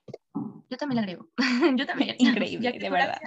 [0.71, 1.29] Yo también la agrego.
[1.77, 2.17] yo también.
[2.19, 3.21] Increíble, de verdad.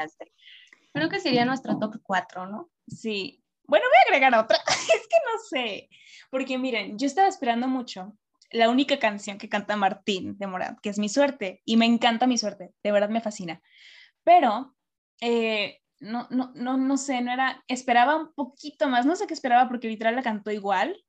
[0.94, 2.70] Creo que sería nuestro top 4, ¿no?
[2.88, 3.44] Sí.
[3.68, 4.58] Bueno, voy a agregar otra.
[4.68, 5.90] es que no sé.
[6.30, 8.18] Porque miren, yo estaba esperando mucho
[8.52, 11.62] la única canción que canta Martín de Morat, que es Mi Suerte.
[11.66, 12.72] Y me encanta Mi Suerte.
[12.82, 13.62] De verdad me fascina
[14.28, 14.76] pero
[15.22, 19.34] eh, no, no, no, no sé, no era, esperaba un poquito más, no sé qué
[19.34, 21.02] esperaba porque literal la cantó igual,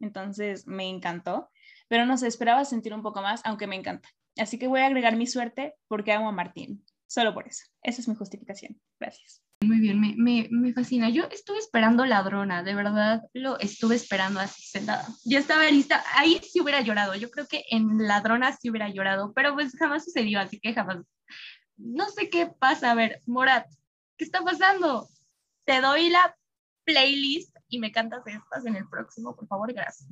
[0.00, 1.50] entonces me encantó,
[1.88, 4.08] pero no sé, esperaba sentir un poco más, aunque me encanta.
[4.38, 7.66] Así que voy a agregar mi suerte porque amo a Martín, solo por eso.
[7.82, 8.80] Esa es mi justificación.
[8.98, 9.42] Gracias.
[9.60, 11.10] Muy bien, me, me, me, fascina.
[11.10, 15.06] Yo estuve esperando Ladrona, de verdad lo estuve esperando así sentada.
[15.26, 17.14] Ya estaba lista, ahí sí hubiera llorado.
[17.16, 21.00] Yo creo que en Ladrona sí hubiera llorado, pero pues jamás sucedió, así que jamás
[21.82, 22.90] no sé qué pasa.
[22.90, 23.66] A ver, Morat,
[24.16, 25.08] ¿qué está pasando?
[25.64, 26.36] Te doy la
[26.84, 30.10] playlist y me cantas estas en el próximo, por favor, gracias.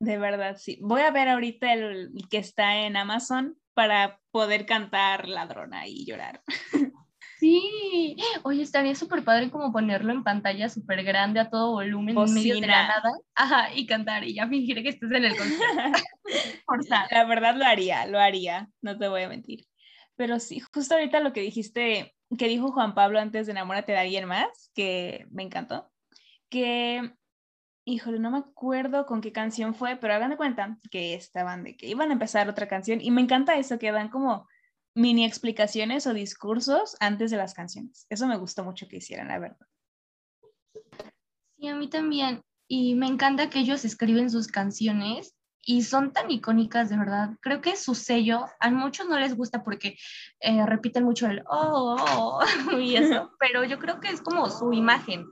[0.00, 0.78] De verdad, sí.
[0.82, 6.42] Voy a ver ahorita el que está en Amazon para poder cantar Ladrona y llorar.
[7.44, 12.32] Sí, oye, estaría súper padre como ponerlo en pantalla súper grande a todo volumen en
[12.32, 13.12] medio de la nada.
[13.34, 15.98] Ajá, y cantar y ya fingir que estés en el concierto.
[17.10, 19.66] la verdad lo haría, lo haría, no te voy a mentir.
[20.16, 23.98] Pero sí, justo ahorita lo que dijiste, que dijo Juan Pablo antes de enamórate de
[23.98, 25.90] alguien más, que me encantó,
[26.48, 27.14] que,
[27.84, 31.76] híjole, no me acuerdo con qué canción fue, pero hagan de cuenta que estaban de
[31.76, 34.46] que iban a empezar otra canción y me encanta eso, que dan como
[34.94, 38.06] mini explicaciones o discursos antes de las canciones.
[38.08, 39.66] Eso me gustó mucho que hicieran, la verdad.
[41.56, 42.42] Sí, a mí también.
[42.68, 45.33] Y me encanta que ellos escriben sus canciones
[45.66, 47.30] y son tan icónicas de verdad.
[47.40, 49.96] Creo que su sello a muchos no les gusta porque
[50.40, 52.44] eh, repiten mucho el oh, oh, oh"
[52.78, 55.26] y eso, pero yo creo que es como su imagen.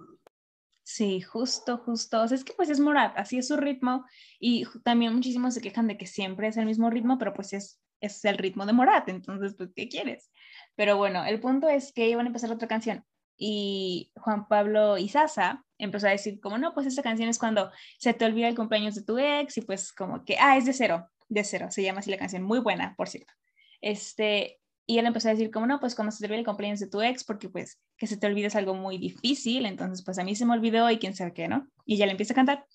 [0.84, 2.22] Sí, justo, justo.
[2.22, 4.04] O sea, es que pues es Morat, así es su ritmo
[4.40, 7.80] y también muchísimos se quejan de que siempre es el mismo ritmo, pero pues es,
[8.00, 10.30] es el ritmo de Morat, entonces pues ¿qué quieres?
[10.74, 13.04] Pero bueno, el punto es que iban a empezar otra canción
[13.36, 18.14] y Juan Pablo Sasa empezó a decir como, no, pues esta canción es cuando se
[18.14, 21.08] te olvida el cumpleaños de tu ex y pues como que, ah, es de cero,
[21.28, 23.32] de cero, se llama así la canción, muy buena, por cierto.
[23.80, 26.80] Este, y él empezó a decir como, no, pues cuando se te olvida el cumpleaños
[26.80, 30.18] de tu ex, porque pues que se te olvide es algo muy difícil, entonces pues
[30.18, 31.68] a mí se me olvidó y quién sabe qué, ¿no?
[31.84, 32.66] Y ya le empieza a cantar.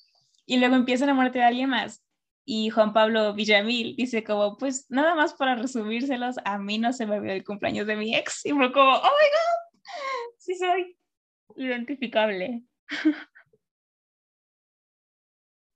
[0.46, 2.04] Y luego empieza a enamorarte de alguien más.
[2.46, 7.06] Y Juan Pablo Villamil dice como, pues nada más para resumírselos, a mí no se
[7.06, 8.46] me olvidó el cumpleaños de mi ex.
[8.46, 9.67] Y fue como, oh my god,
[10.48, 10.98] sí soy
[11.58, 12.64] identificable.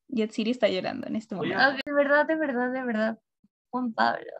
[0.07, 1.57] Yatsiri está llorando en este momento.
[1.85, 3.19] de verdad, de verdad, de verdad.
[3.69, 4.31] Juan Pablo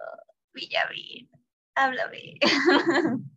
[0.54, 1.30] Villamil,
[1.76, 2.39] háblame.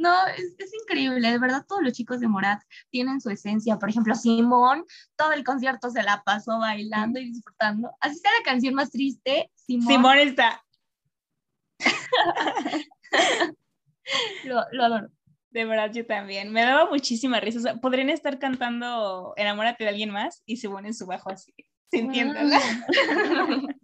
[0.00, 3.80] No, es, es, increíble, de verdad todos los chicos de Morat tienen su esencia.
[3.80, 4.84] Por ejemplo, Simón,
[5.16, 7.90] todo el concierto se la pasó bailando y disfrutando.
[7.98, 9.88] Así sea la canción más triste, Simón.
[9.88, 10.64] Simón está.
[14.44, 15.08] lo, lo, adoro.
[15.50, 16.52] De verdad, yo también.
[16.52, 17.58] Me daba muchísima risa.
[17.58, 21.54] O sea, podrían estar cantando Enamórate de alguien más y se ponen su bajo así,
[21.90, 22.60] sintiéndola.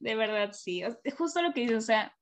[0.00, 0.82] de verdad, sí.
[1.16, 2.12] Justo lo que dices, o sea,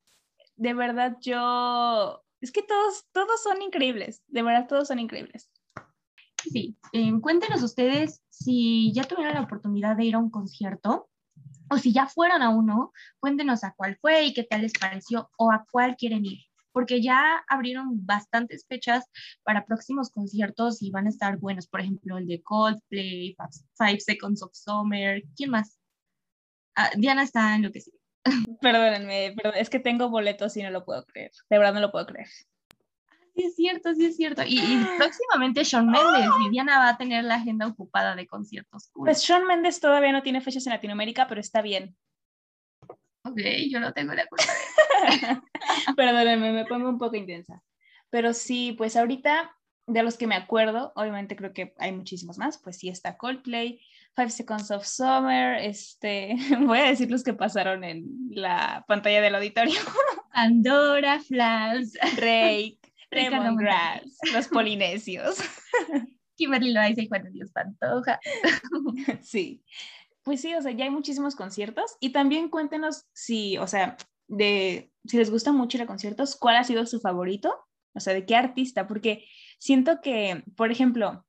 [0.57, 5.51] de verdad yo es que todos, todos son increíbles, de verdad todos son increíbles.
[6.43, 11.09] Sí, eh, cuéntenos ustedes si ya tuvieron la oportunidad de ir a un concierto
[11.71, 15.29] o si ya fueron a uno, cuéntenos a cuál fue y qué tal les pareció
[15.39, 16.39] o a cuál quieren ir,
[16.77, 19.07] porque ya abrieron bastantes fechas
[19.45, 23.35] para próximos conciertos y van a estar buenos, por ejemplo, el de Coldplay,
[23.79, 25.79] Five Seconds of Summer, ¿quién más?
[26.75, 27.97] Ah, Diana está en lo que sigue.
[28.61, 31.31] Perdónenme, es que tengo boletos y no lo puedo creer.
[31.49, 32.29] De verdad no lo puedo creer.
[33.35, 34.43] Sí, es cierto, sí es cierto.
[34.47, 34.61] Y,
[34.99, 38.91] próximamente Sean Mendes, Viviana va a tener la agenda ocupada de conciertos.
[38.93, 41.97] Pues Sean Mendes todavía no tiene fechas en Latinoamérica, pero está bien.
[43.23, 44.45] Ok, yo no tengo la culpa
[45.97, 47.63] Perdónenme, me pongo un poco intensa.
[48.11, 49.55] Pero sí, pues ahorita,
[49.87, 53.81] de los que me acuerdo, obviamente creo que hay muchísimos más, pues sí está Coldplay,
[54.15, 59.35] Five Seconds of Summer, este, voy a decir los que pasaron en la pantalla del
[59.35, 59.81] auditorio.
[60.33, 62.79] Andorra, Flash, Rake,
[63.11, 65.39] Grass, los polinesios.
[66.37, 68.21] Kimberly Loaiza y Juan Dios Pantoja.
[69.23, 69.63] Sí,
[70.23, 73.97] pues sí, o sea, ya hay muchísimos conciertos y también cuéntenos si, o sea,
[74.29, 77.55] de, si les gusta mucho ir a conciertos, ¿cuál ha sido su favorito?
[77.95, 78.87] O sea, ¿de qué artista?
[78.87, 79.27] Porque
[79.59, 81.27] siento que, por ejemplo,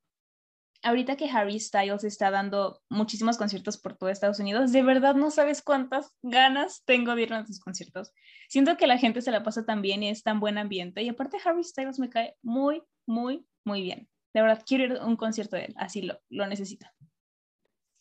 [0.83, 5.31] ahorita que Harry Styles está dando muchísimos conciertos por todo Estados Unidos, de verdad no
[5.31, 8.11] sabes cuántas ganas tengo de ir a sus conciertos.
[8.49, 11.01] Siento que la gente se la pasa tan bien y es tan buen ambiente.
[11.01, 14.09] Y aparte Harry Styles me cae muy, muy, muy bien.
[14.33, 16.87] De verdad, quiero ir a un concierto de él, así lo, lo necesito.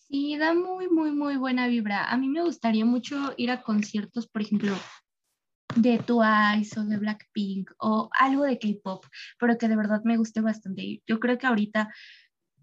[0.09, 2.05] Sí, da muy, muy, muy buena vibra.
[2.11, 4.73] A mí me gustaría mucho ir a conciertos, por ejemplo,
[5.75, 9.05] de Twice o de Blackpink o algo de K-pop,
[9.39, 11.03] pero que de verdad me guste bastante.
[11.07, 11.93] Yo creo que ahorita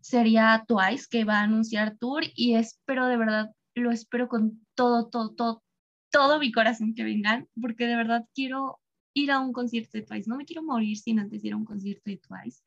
[0.01, 5.09] sería Twice, que va a anunciar tour y espero de verdad, lo espero con todo,
[5.09, 5.63] todo, todo,
[6.11, 8.79] todo mi corazón que vengan, porque de verdad quiero
[9.13, 10.29] ir a un concierto de Twice.
[10.29, 12.63] No me quiero morir sin antes ir a un concierto de Twice.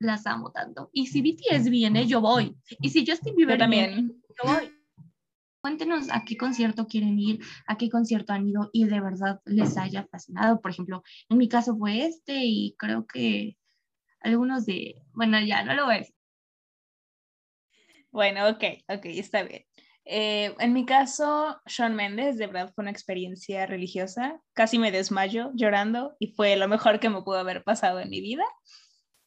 [0.00, 0.90] Las amo tanto.
[0.92, 2.56] Y si BTS viene, yo voy.
[2.80, 3.94] Y si Justin Bieber también.
[3.94, 4.72] Viene, yo voy.
[5.60, 9.76] Cuéntenos a qué concierto quieren ir, a qué concierto han ido y de verdad les
[9.76, 10.60] haya fascinado.
[10.60, 13.58] Por ejemplo, en mi caso fue este y creo que
[14.20, 16.14] algunos de, bueno, ya no lo decir,
[18.10, 19.64] bueno, ok, ok, está bien.
[20.04, 24.40] Eh, en mi caso, Sean Mendes, de verdad fue una experiencia religiosa.
[24.54, 28.20] Casi me desmayo llorando y fue lo mejor que me pudo haber pasado en mi
[28.22, 28.44] vida.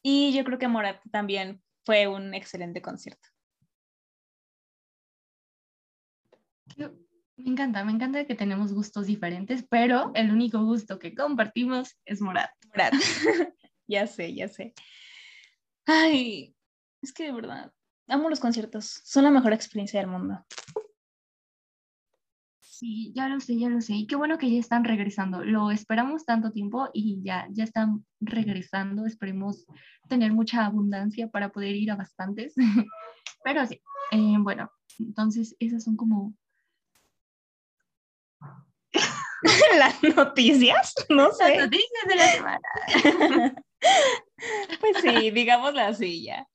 [0.02, 3.28] Y yo creo que Morat también fue un excelente concierto.
[6.76, 12.20] Me encanta, me encanta que tenemos gustos diferentes, pero el único gusto que compartimos es
[12.20, 12.50] Morat.
[12.68, 12.92] Morat.
[13.86, 14.74] ya sé, ya sé.
[15.86, 16.54] Ay,
[17.00, 17.72] es que de verdad,
[18.06, 20.44] amo los conciertos, son la mejor experiencia del mundo.
[22.82, 23.92] Sí, ya lo sé, ya lo sé.
[23.92, 25.44] Y qué bueno que ya están regresando.
[25.44, 29.06] Lo esperamos tanto tiempo y ya, ya están regresando.
[29.06, 29.66] Esperemos
[30.08, 32.54] tener mucha abundancia para poder ir a bastantes.
[33.44, 34.68] Pero sí, eh, bueno,
[34.98, 36.34] entonces esas son como...
[39.78, 41.58] Las noticias, no sé.
[41.58, 42.68] Las noticias de la semana.
[44.80, 46.48] pues sí, digámoslo así ya.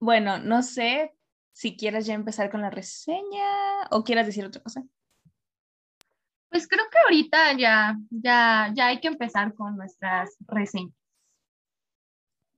[0.00, 1.12] Bueno, no sé
[1.58, 4.84] si quieras ya empezar con la reseña o quieras decir otra cosa.
[6.50, 10.94] Pues creo que ahorita ya, ya, ya hay que empezar con nuestras reseñas.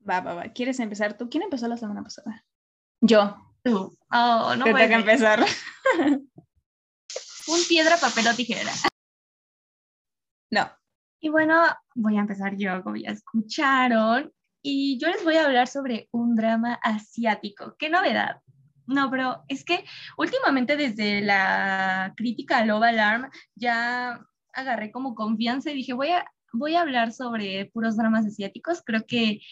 [0.06, 0.42] Va, va, va.
[0.52, 1.30] ¿Quieres empezar tú?
[1.30, 2.44] ¿Quién empezó la semana pasada?
[3.00, 3.38] Yo.
[3.62, 3.96] Tú.
[4.12, 5.46] Oh, no Te que empezar.
[7.48, 8.72] Un piedra, papel o tijera.
[10.50, 10.70] No.
[11.20, 11.62] Y bueno,
[11.94, 14.30] voy a empezar yo, como ya escucharon
[14.62, 17.76] y yo les voy a hablar sobre un drama asiático.
[17.78, 18.42] ¡Qué novedad!
[18.90, 19.84] No, pero es que
[20.18, 24.20] últimamente desde la crítica a Love Alarm ya
[24.52, 28.82] agarré como confianza y dije, voy a, voy a hablar sobre puros dramas asiáticos.
[28.84, 29.42] Creo que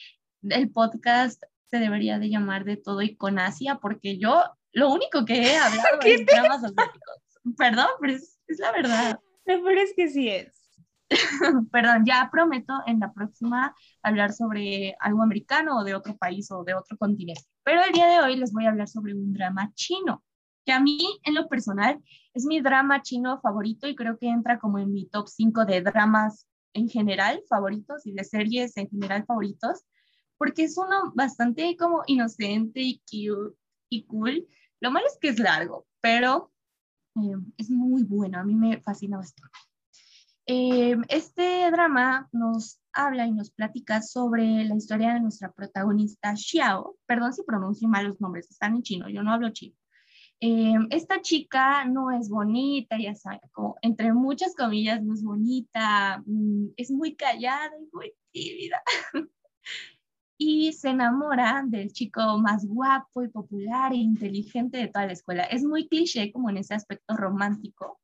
[0.43, 5.25] el podcast se debería de llamar de todo y con Asia, porque yo lo único
[5.25, 7.17] que he hablado es dramas asiáticos.
[7.57, 9.21] Perdón, pero es, es la verdad.
[9.45, 10.58] Lo peor es que sí es.
[11.73, 16.65] Perdón, ya prometo en la próxima hablar sobre algo americano o de otro país o
[16.65, 17.43] de otro continente.
[17.65, 20.23] Pero el día de hoy les voy a hablar sobre un drama chino,
[20.65, 22.03] que a mí en lo personal
[22.35, 25.81] es mi drama chino favorito y creo que entra como en mi top 5 de
[25.81, 29.85] dramas en general favoritos y de series en general favoritos,
[30.37, 33.57] porque es uno bastante como inocente y cute
[33.89, 34.47] y cool.
[34.81, 36.53] Lo malo es que es largo, pero
[37.17, 39.59] eh, es muy bueno, a mí me fascina bastante.
[40.51, 46.97] Eh, este drama nos habla y nos platica sobre la historia de nuestra protagonista Xiao.
[47.05, 49.77] Perdón si pronuncio mal los nombres, están en chino, yo no hablo chino.
[50.41, 56.23] Eh, esta chica no es bonita, ya saben, como entre muchas comillas, no es bonita,
[56.25, 58.81] mm, es muy callada y muy tímida.
[60.39, 65.45] y se enamora del chico más guapo y popular e inteligente de toda la escuela.
[65.45, 68.01] Es muy cliché como en ese aspecto romántico,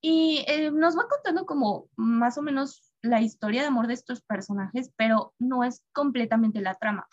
[0.00, 4.20] y eh, nos va contando como más o menos la historia de amor de estos
[4.22, 7.08] personajes, pero no es completamente la trama.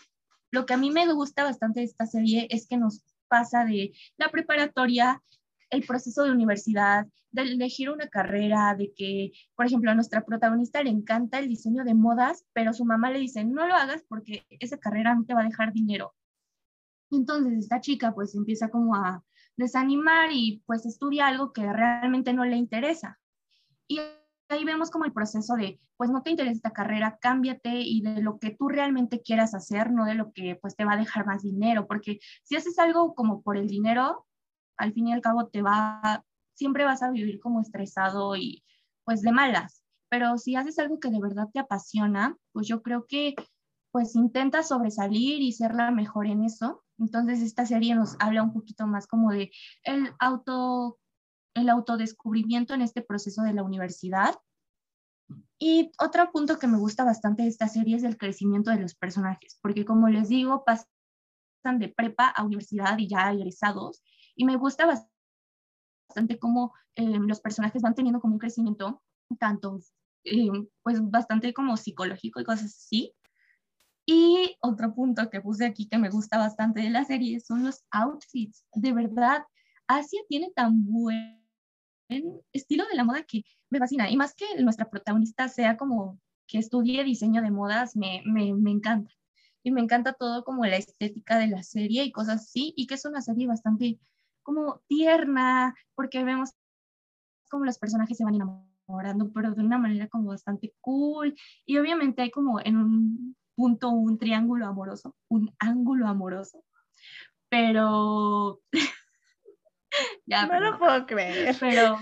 [0.52, 3.94] Lo que a mí me gusta bastante de esta serie es que nos pasa de
[4.18, 5.22] la preparatoria,
[5.70, 10.82] el proceso de universidad, de elegir una carrera, de que, por ejemplo, a nuestra protagonista
[10.84, 14.46] le encanta el diseño de modas, pero su mamá le dice, no lo hagas porque
[14.60, 16.14] esa carrera no te va a dejar dinero.
[17.12, 19.24] Entonces esta chica pues empieza como a
[19.58, 23.20] desanimar y pues estudia algo que realmente no le interesa.
[23.88, 24.00] Y
[24.50, 28.22] ahí vemos como el proceso de, pues no te interesa esta carrera, cámbiate y de
[28.22, 31.26] lo que tú realmente quieras hacer, no de lo que pues te va a dejar
[31.26, 34.26] más dinero, porque si haces algo como por el dinero,
[34.78, 38.64] al fin y al cabo te va, siempre vas a vivir como estresado y
[39.04, 39.84] pues de malas.
[40.10, 43.36] Pero si haces algo que de verdad te apasiona, pues yo creo que
[43.92, 48.54] pues intenta sobresalir y ser la mejor en eso entonces esta serie nos habla un
[48.54, 49.52] poquito más como de
[49.84, 51.00] el auto
[51.56, 54.36] el autodescubrimiento en este proceso de la universidad.
[55.58, 58.94] Y otro punto que me gusta bastante de esta serie es el crecimiento de los
[58.94, 64.04] personajes, porque como les digo, pasan de prepa a universidad y ya egresados,
[64.36, 69.02] y me gusta bastante cómo eh, los personajes van teniendo como un crecimiento
[69.40, 69.80] tanto,
[70.26, 70.50] eh,
[70.84, 73.14] pues bastante como psicológico y cosas así,
[74.06, 77.84] y otro punto que puse aquí que me gusta bastante de la serie son los
[77.92, 78.66] outfits.
[78.74, 79.44] De verdad,
[79.88, 81.42] Asia tiene tan buen
[82.54, 84.10] estilo de la moda que me fascina.
[84.10, 88.72] Y más que nuestra protagonista sea como que estudie diseño de modas, me, me, me
[88.72, 89.12] encanta.
[89.64, 92.74] Y me encanta todo como la estética de la serie y cosas así.
[92.78, 94.00] Y que es una serie bastante
[94.44, 96.52] como tierna, porque vemos
[97.50, 101.36] como los personajes se van enamorando, pero de una manera como bastante cool.
[101.66, 106.64] Y obviamente hay como en un punto un triángulo amoroso, un ángulo amoroso.
[107.50, 108.62] Pero...
[110.26, 111.56] ya, no lo puedo creer.
[111.60, 111.98] Pero...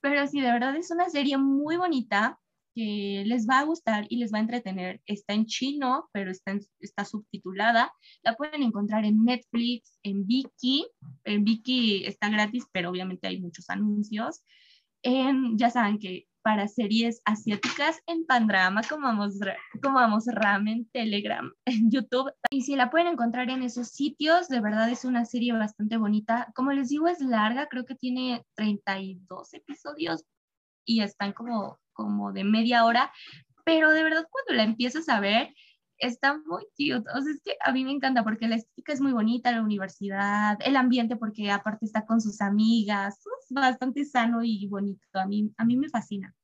[0.00, 2.38] Pero sí, de verdad es una serie muy bonita
[2.74, 5.00] que les va a gustar y les va a entretener.
[5.06, 7.92] Está en chino, pero está, está subtitulada.
[8.22, 10.86] La pueden encontrar en Netflix, en Viki.
[11.24, 14.42] En Viki está gratis, pero obviamente hay muchos anuncios.
[15.02, 19.06] En, ya saben que para series asiáticas en Pandrama, como
[19.94, 22.30] vamos Ramen, Telegram, en YouTube.
[22.50, 26.52] Y si la pueden encontrar en esos sitios, de verdad es una serie bastante bonita.
[26.54, 30.24] Como les digo, es larga, creo que tiene 32 episodios
[30.84, 33.10] y están como, como de media hora,
[33.64, 35.54] pero de verdad cuando la empiezas a ver,
[35.98, 37.08] está muy cute.
[37.14, 39.62] O sea, es que a mí me encanta porque la estética es muy bonita, la
[39.62, 45.00] universidad, el ambiente porque aparte está con sus amigas, es bastante sano y bonito.
[45.14, 46.34] A mí, a mí me fascina.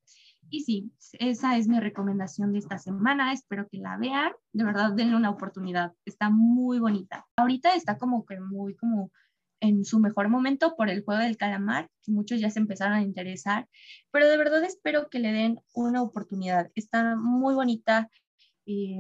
[0.53, 3.33] Y sí, esa es mi recomendación de esta semana.
[3.33, 4.33] Espero que la vean.
[4.53, 5.93] De verdad, denle una oportunidad.
[6.05, 7.27] Está muy bonita.
[7.37, 9.13] Ahorita está como que muy como
[9.61, 13.03] en su mejor momento por el juego del calamar, que muchos ya se empezaron a
[13.03, 13.69] interesar,
[14.11, 16.71] pero de verdad espero que le den una oportunidad.
[16.75, 18.11] Está muy bonita.
[18.67, 18.99] Eh,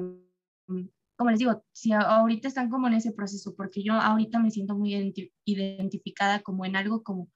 [1.17, 4.75] como les digo, si ahorita están como en ese proceso, porque yo ahorita me siento
[4.75, 5.13] muy
[5.45, 7.29] identificada como en algo como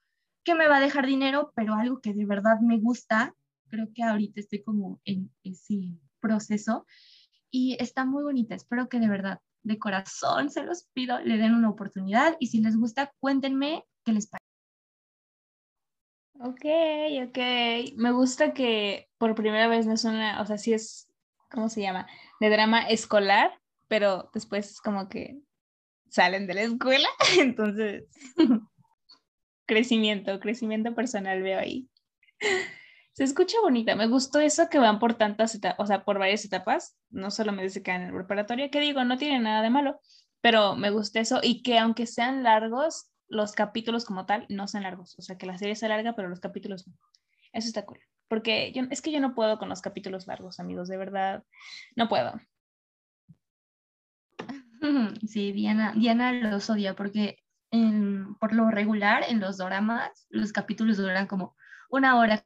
[0.43, 3.35] que me va a dejar dinero, pero algo que de verdad me gusta,
[3.67, 6.85] creo que ahorita estoy como en ese proceso
[7.51, 11.53] y está muy bonita, espero que de verdad, de corazón se los pido, le den
[11.53, 14.45] una oportunidad y si les gusta, cuéntenme qué les parece.
[16.39, 16.65] Ok,
[17.27, 17.37] ok.
[17.97, 21.07] Me gusta que por primera vez no es una, o sea, sí es,
[21.49, 22.07] ¿cómo se llama?
[22.39, 23.51] De drama escolar,
[23.87, 25.39] pero después como que
[26.09, 27.07] salen de la escuela,
[27.39, 28.05] entonces
[29.65, 31.89] crecimiento, crecimiento personal veo ahí.
[33.13, 36.43] Se escucha bonita, me gustó eso que van por tantas etapas, o sea, por varias
[36.43, 39.69] etapas, no solo me dice que en el preparatorio, que digo, no tiene nada de
[39.69, 39.99] malo,
[40.41, 44.83] pero me gusta eso y que aunque sean largos, los capítulos como tal no sean
[44.83, 45.17] largos.
[45.17, 46.93] O sea, que la serie sea larga, pero los capítulos no.
[47.53, 47.99] Eso está cool.
[48.27, 51.43] Porque yo, es que yo no puedo con los capítulos largos, amigos, de verdad.
[51.95, 52.33] No puedo.
[55.27, 57.39] Sí, Diana, Diana los odia porque
[58.39, 61.55] por lo regular en los doramas los capítulos duran como
[61.89, 62.45] una hora,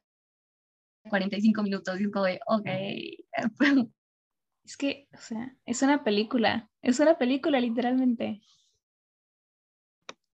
[1.08, 2.66] 45 minutos y es como de, ok.
[4.62, 8.40] Es que, o sea, es una película, es una película literalmente.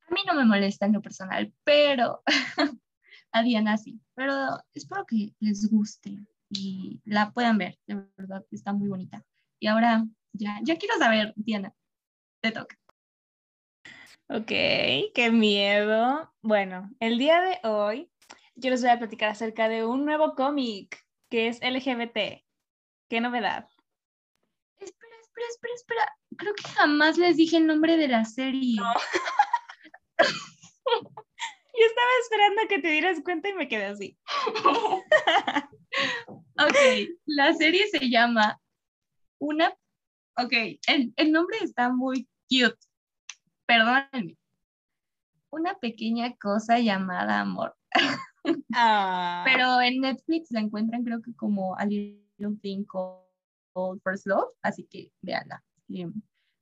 [0.07, 2.23] A mí no me molesta en lo personal, pero
[3.33, 3.99] a Diana sí.
[4.15, 4.33] Pero
[4.73, 6.17] espero que les guste
[6.49, 9.25] y la puedan ver, de verdad, está muy bonita.
[9.59, 11.73] Y ahora, ya, ya quiero saber, Diana,
[12.41, 12.77] te toca.
[14.29, 16.31] Ok, qué miedo.
[16.41, 18.09] Bueno, el día de hoy
[18.55, 22.43] yo les voy a platicar acerca de un nuevo cómic que es LGBT.
[23.09, 23.67] ¿Qué novedad?
[24.79, 26.17] Espera, espera, espera, espera.
[26.37, 28.79] Creo que jamás les dije el nombre de la serie.
[31.79, 34.17] Yo estaba esperando que te dieras cuenta y me quedé así.
[36.59, 38.61] ok, la serie se llama
[39.39, 39.73] Una.
[40.37, 40.53] Ok,
[40.87, 42.77] el, el nombre está muy cute.
[43.65, 44.37] Perdónenme.
[45.49, 47.75] Una pequeña cosa llamada amor.
[48.75, 49.43] Ah.
[49.45, 54.83] Pero en Netflix la encuentran creo que como A Little Thing Called First Love, así
[54.83, 55.63] que véanla.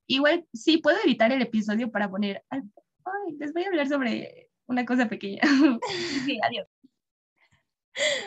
[0.05, 2.61] igual sí puedo editar el episodio para poner, ay,
[3.39, 5.41] les voy a hablar sobre una cosa pequeña.
[6.25, 6.67] sí, adiós.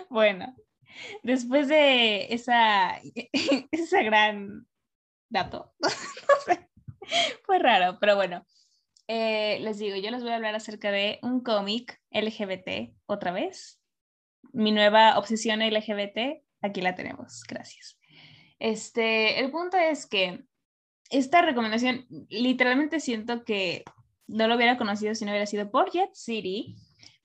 [0.08, 0.54] Bueno,
[1.22, 3.00] después de esa,
[3.72, 4.66] esa gran
[5.28, 5.88] dato, no
[6.44, 6.68] sé,
[7.44, 8.46] fue raro, pero bueno,
[9.08, 13.80] eh, les digo, yo les voy a hablar acerca de un cómic LGBT otra vez.
[14.52, 17.98] Mi nueva obsesión LGBT, aquí la tenemos, gracias.
[18.58, 20.44] Este, el punto es que
[21.10, 23.84] esta recomendación, literalmente siento que
[24.26, 26.76] no lo hubiera conocido si no hubiera sido por Jet City,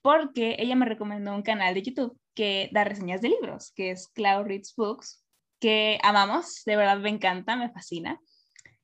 [0.02, 4.08] porque ella me recomendó un canal de YouTube que da reseñas de libros, que es
[4.08, 5.24] Cloud Reads Books,
[5.60, 8.20] que amamos, de verdad me encanta, me fascina.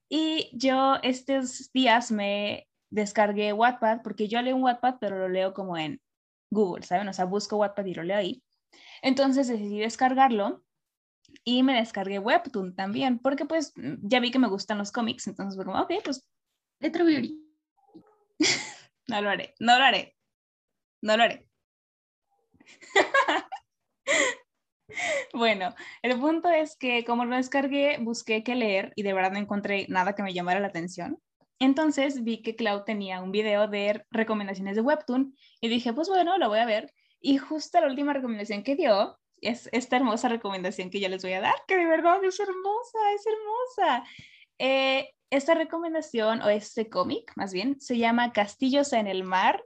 [0.09, 5.55] Y yo estos días me descargué Wattpad, porque yo leo un Wattpad, pero lo leo
[5.55, 6.01] como en
[6.51, 7.09] Google, ¿saben?
[7.09, 8.43] O sea, busco Wattpad y lo leo ahí.
[9.03, 10.64] Entonces decidí descargarlo
[11.45, 15.57] y me descargué Webtoon también, porque pues ya vi que me gustan los cómics, entonces
[15.57, 16.29] fue como, ok, pues
[16.81, 17.46] Letro Beauty.
[19.09, 20.17] No lo haré, no lo haré,
[21.03, 21.47] no lo haré.
[25.33, 29.39] bueno, el punto es que como lo descargué, busqué qué leer y de verdad no
[29.39, 31.19] encontré nada que me llamara la atención.
[31.59, 36.37] Entonces vi que Cloud tenía un video de recomendaciones de Webtoon y dije, pues bueno,
[36.39, 36.93] lo voy a ver.
[37.21, 41.33] Y justo la última recomendación que dio es esta hermosa recomendación que yo les voy
[41.33, 44.05] a dar, que de verdad es hermosa, es hermosa.
[44.59, 49.62] Eh, esta recomendación o este cómic, más bien, se llama Castillos en el Mar.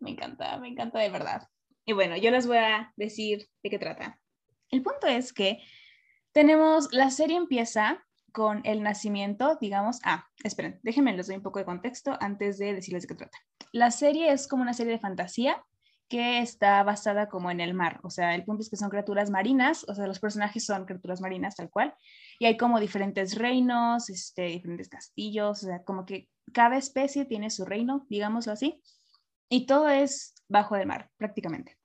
[0.00, 1.48] Me encanta, me encanta de verdad.
[1.86, 4.18] Y bueno, yo les voy a decir de qué trata.
[4.70, 5.62] El punto es que
[6.32, 11.60] tenemos, la serie empieza con el nacimiento, digamos, ah, esperen, déjenme les doy un poco
[11.60, 13.38] de contexto antes de decirles de qué trata.
[13.70, 15.62] La serie es como una serie de fantasía
[16.08, 19.30] que está basada como en el mar, o sea, el punto es que son criaturas
[19.30, 21.94] marinas, o sea, los personajes son criaturas marinas tal cual,
[22.38, 27.50] y hay como diferentes reinos, este, diferentes castillos, o sea, como que cada especie tiene
[27.50, 28.82] su reino, digámoslo así,
[29.48, 31.78] y todo es bajo el mar, prácticamente.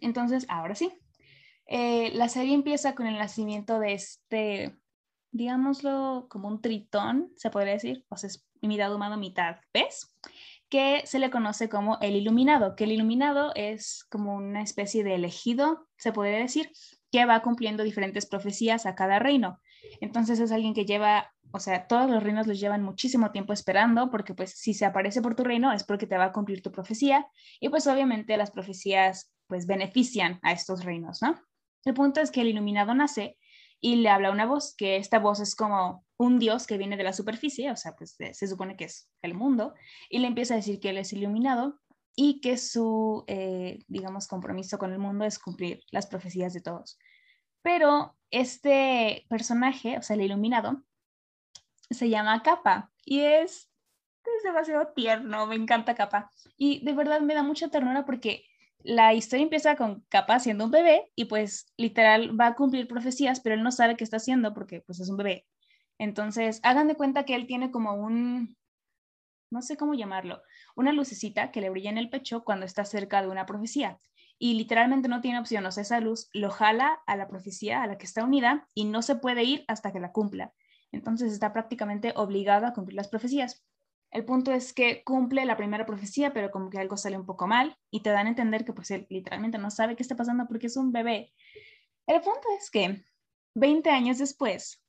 [0.00, 0.92] Entonces, ahora sí,
[1.66, 4.76] eh, la serie empieza con el nacimiento de este
[5.36, 10.14] digámoslo, como un tritón, se podría decir, o sea, es mitad humano, mitad pez,
[10.68, 15.14] que se le conoce como el iluminado, que el iluminado es como una especie de
[15.14, 16.72] elegido, se podría decir,
[17.12, 19.60] que va cumpliendo diferentes profecías a cada reino.
[20.00, 24.10] Entonces es alguien que lleva, o sea, todos los reinos los llevan muchísimo tiempo esperando,
[24.10, 26.72] porque pues si se aparece por tu reino es porque te va a cumplir tu
[26.72, 27.26] profecía,
[27.60, 31.40] y pues obviamente las profecías pues benefician a estos reinos, ¿no?
[31.84, 33.38] El punto es que el iluminado nace
[33.80, 37.04] y le habla una voz, que esta voz es como un dios que viene de
[37.04, 39.74] la superficie, o sea, pues se supone que es el mundo,
[40.10, 41.78] y le empieza a decir que él es iluminado
[42.16, 46.98] y que su, eh, digamos, compromiso con el mundo es cumplir las profecías de todos.
[47.62, 50.82] Pero este personaje, o sea, el iluminado,
[51.90, 53.70] se llama Capa y es,
[54.24, 56.30] es demasiado tierno, me encanta Capa.
[56.56, 58.44] Y de verdad me da mucha ternura porque
[58.82, 63.40] la historia empieza con Capa siendo un bebé y pues literal va a cumplir profecías,
[63.40, 65.46] pero él no sabe qué está haciendo porque pues es un bebé.
[65.98, 68.56] Entonces, hagan de cuenta que él tiene como un,
[69.50, 70.42] no sé cómo llamarlo,
[70.74, 73.98] una lucecita que le brilla en el pecho cuando está cerca de una profecía.
[74.38, 77.86] Y literalmente no tiene opción, o sea, esa luz lo jala a la profecía a
[77.86, 80.52] la que está unida y no se puede ir hasta que la cumpla.
[80.92, 83.64] entonces está prácticamente obligado a cumplir las profecías.
[84.10, 87.46] El punto es que cumple la primera profecía, pero como que algo sale un poco
[87.46, 90.46] mal y te dan a entender que pues él literalmente no sabe qué está pasando
[90.46, 91.34] porque es un bebé.
[92.06, 93.04] El punto es que
[93.54, 94.82] 20 años después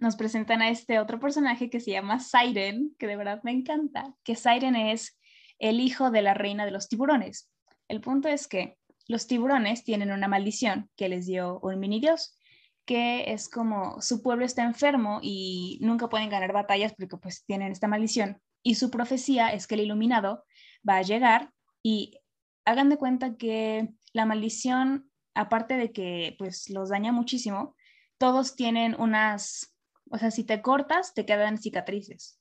[0.00, 4.14] nos presentan a este otro personaje que se llama Siren, que de verdad me encanta,
[4.24, 5.18] que Siren es
[5.58, 7.51] el hijo de la reina de los tiburones.
[7.88, 8.78] El punto es que
[9.08, 12.36] los tiburones tienen una maldición que les dio un mini dios,
[12.84, 17.72] que es como su pueblo está enfermo y nunca pueden ganar batallas porque pues tienen
[17.72, 18.40] esta maldición.
[18.62, 20.44] Y su profecía es que el iluminado
[20.88, 21.52] va a llegar
[21.82, 22.18] y
[22.64, 27.76] hagan de cuenta que la maldición, aparte de que pues los daña muchísimo,
[28.18, 29.74] todos tienen unas,
[30.10, 32.40] o sea, si te cortas, te quedan cicatrices.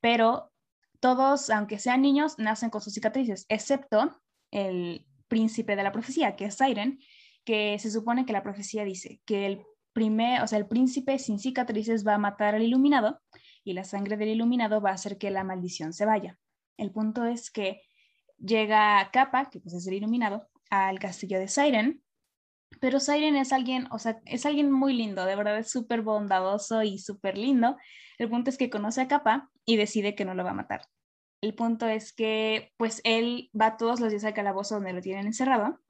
[0.00, 0.52] Pero
[1.00, 4.20] todos, aunque sean niños, nacen con sus cicatrices, excepto
[4.50, 7.00] el príncipe de la profecía, que es Siren,
[7.44, 11.38] que se supone que la profecía dice que el primer, o sea, el príncipe sin
[11.38, 13.20] cicatrices va a matar al iluminado
[13.64, 16.38] y la sangre del iluminado va a hacer que la maldición se vaya.
[16.76, 17.82] El punto es que
[18.38, 22.02] llega Kappa, que pues es el iluminado, al castillo de Siren,
[22.80, 26.82] pero Siren es alguien, o sea, es alguien muy lindo, de verdad es súper bondadoso
[26.82, 27.76] y súper lindo.
[28.18, 30.82] El punto es que conoce a Kappa y decide que no lo va a matar.
[31.46, 35.26] El punto es que, pues, él va todos los días al calabozo donde lo tienen
[35.26, 35.80] encerrado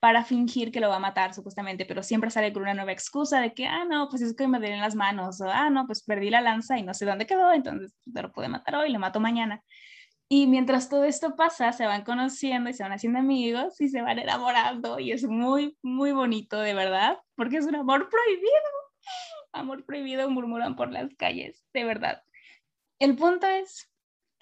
[0.00, 3.40] para fingir que lo va a matar, supuestamente, pero siempre sale con una nueva excusa
[3.40, 6.02] de que, ah, no, pues es que me duelen las manos, o ah, no, pues
[6.02, 9.20] perdí la lanza y no sé dónde quedó, entonces lo pude matar hoy, lo mato
[9.20, 9.62] mañana.
[10.28, 14.02] Y mientras todo esto pasa, se van conociendo y se van haciendo amigos y se
[14.02, 18.50] van enamorando y es muy, muy bonito, de verdad, porque es un amor prohibido.
[19.52, 22.24] Amor prohibido murmuran por las calles, de verdad.
[22.98, 23.93] El punto es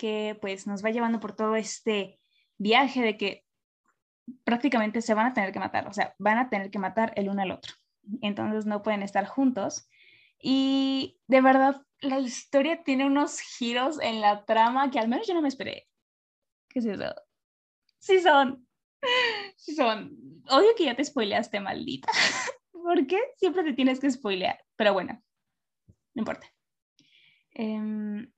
[0.02, 2.18] que pues nos va llevando por todo este
[2.58, 3.46] viaje de que
[4.42, 7.28] prácticamente se van a tener que matar, o sea, van a tener que matar el
[7.28, 7.74] uno al otro.
[8.20, 9.88] Entonces no pueden estar juntos.
[10.40, 15.34] Y de verdad, la historia tiene unos giros en la trama que al menos yo
[15.34, 15.86] no me esperé.
[16.68, 17.14] ¿Qué es eso?
[18.00, 18.66] Sí son.
[19.56, 20.18] Sí son.
[20.50, 22.10] Odio que ya te spoileaste, maldita.
[22.72, 24.58] ¿Por qué siempre te tienes que spoilear?
[24.74, 25.22] Pero bueno,
[26.14, 26.52] no importa.
[27.52, 28.32] Em,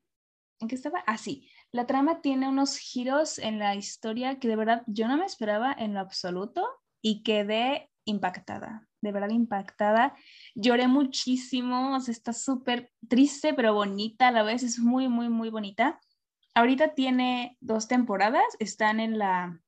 [0.60, 1.02] ¿En qué estaba?
[1.06, 1.48] Ah, sí.
[1.74, 5.74] La trama tiene unos giros en la historia que de verdad yo no me esperaba
[5.76, 6.64] en lo absoluto
[7.02, 10.14] y quedé impactada, de verdad impactada.
[10.54, 15.28] Lloré muchísimo, o sea, está súper triste, pero bonita a la vez, es muy, muy,
[15.28, 15.98] muy bonita.
[16.54, 19.60] Ahorita tiene dos temporadas, están en la,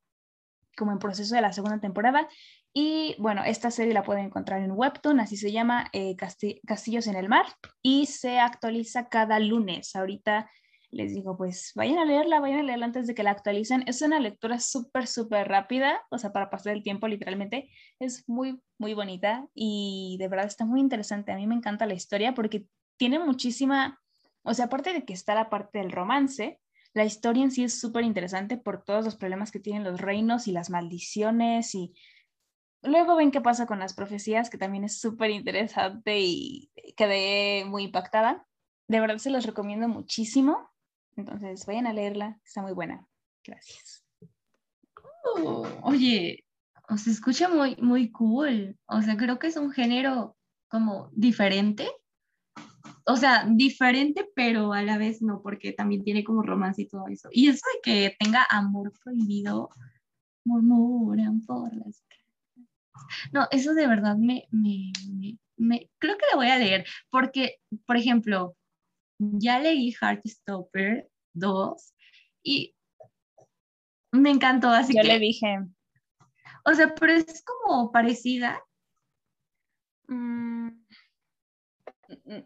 [0.77, 2.29] como en proceso de la segunda temporada.
[2.73, 7.17] Y bueno, esta serie la pueden encontrar en Webtoon, así se llama eh, Castillos en
[7.17, 7.47] el Mar,
[7.83, 9.97] y se actualiza cada lunes.
[9.97, 10.49] Ahorita
[10.91, 13.85] les digo, pues vayan a leerla, vayan a leerla antes de que la actualicen.
[13.87, 17.71] Es una lectura súper, súper rápida, o sea, para pasar el tiempo literalmente.
[17.99, 21.33] Es muy, muy bonita y de verdad está muy interesante.
[21.33, 22.67] A mí me encanta la historia porque
[22.97, 24.01] tiene muchísima,
[24.43, 26.61] o sea, aparte de que está la parte del romance,
[26.95, 30.49] la historia en sí es súper interesante por todos los problemas que tienen los reinos
[30.49, 31.93] y las maldiciones y
[32.81, 37.85] luego ven qué pasa con las profecías, que también es súper interesante y quedé muy
[37.85, 38.47] impactada.
[38.89, 40.71] De verdad se los recomiendo muchísimo.
[41.17, 43.07] Entonces, vayan a leerla, está muy buena.
[43.45, 44.05] Gracias.
[45.25, 46.45] Oh, oye,
[46.89, 48.79] o se escucha muy, muy cool.
[48.87, 50.37] O sea, creo que es un género
[50.69, 51.89] como diferente.
[53.07, 57.07] O sea, diferente, pero a la vez no, porque también tiene como romance y todo
[57.09, 57.29] eso.
[57.33, 59.71] Y eso de que tenga amor prohibido,
[60.45, 62.05] murmuran por las
[63.33, 64.93] no, eso de verdad me, me,
[65.57, 67.57] me, creo que la voy a leer, porque,
[67.87, 68.57] por ejemplo,
[69.19, 71.95] ya leí Heartstopper 2
[72.43, 72.75] y
[74.13, 75.09] me encantó, así Yo que...
[75.09, 75.59] le dije.
[76.65, 78.63] O sea, pero es como parecida.
[80.09, 80.69] Mm,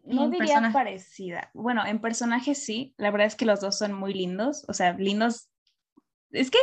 [0.04, 1.50] no diría parecida.
[1.54, 4.92] Bueno, en personaje sí, la verdad es que los dos son muy lindos, o sea,
[4.94, 5.50] lindos.
[6.30, 6.58] Es que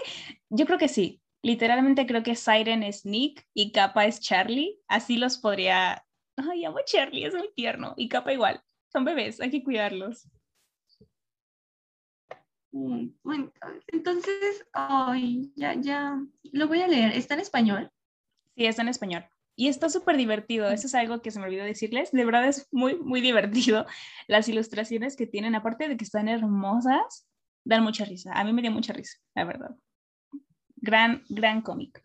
[0.49, 5.17] yo creo que sí, literalmente creo que Siren es Nick y Kappa es Charlie, así
[5.17, 6.03] los podría...
[6.37, 10.29] Ay, amo a Charlie, es muy tierno, y Kappa igual son bebés, hay que cuidarlos.
[12.71, 13.51] Mm, bueno,
[13.87, 16.19] entonces, ay, ya, ya,
[16.51, 17.13] lo voy a leer.
[17.13, 17.91] ¿Está en español?
[18.55, 19.25] Sí, está en español.
[19.55, 22.11] Y está súper divertido, eso es algo que se me olvidó decirles.
[22.11, 23.85] De verdad es muy, muy divertido.
[24.27, 27.27] Las ilustraciones que tienen, aparte de que están hermosas,
[27.63, 28.31] dan mucha risa.
[28.33, 29.75] A mí me dio mucha risa, la verdad.
[30.75, 31.99] Gran, gran cómic.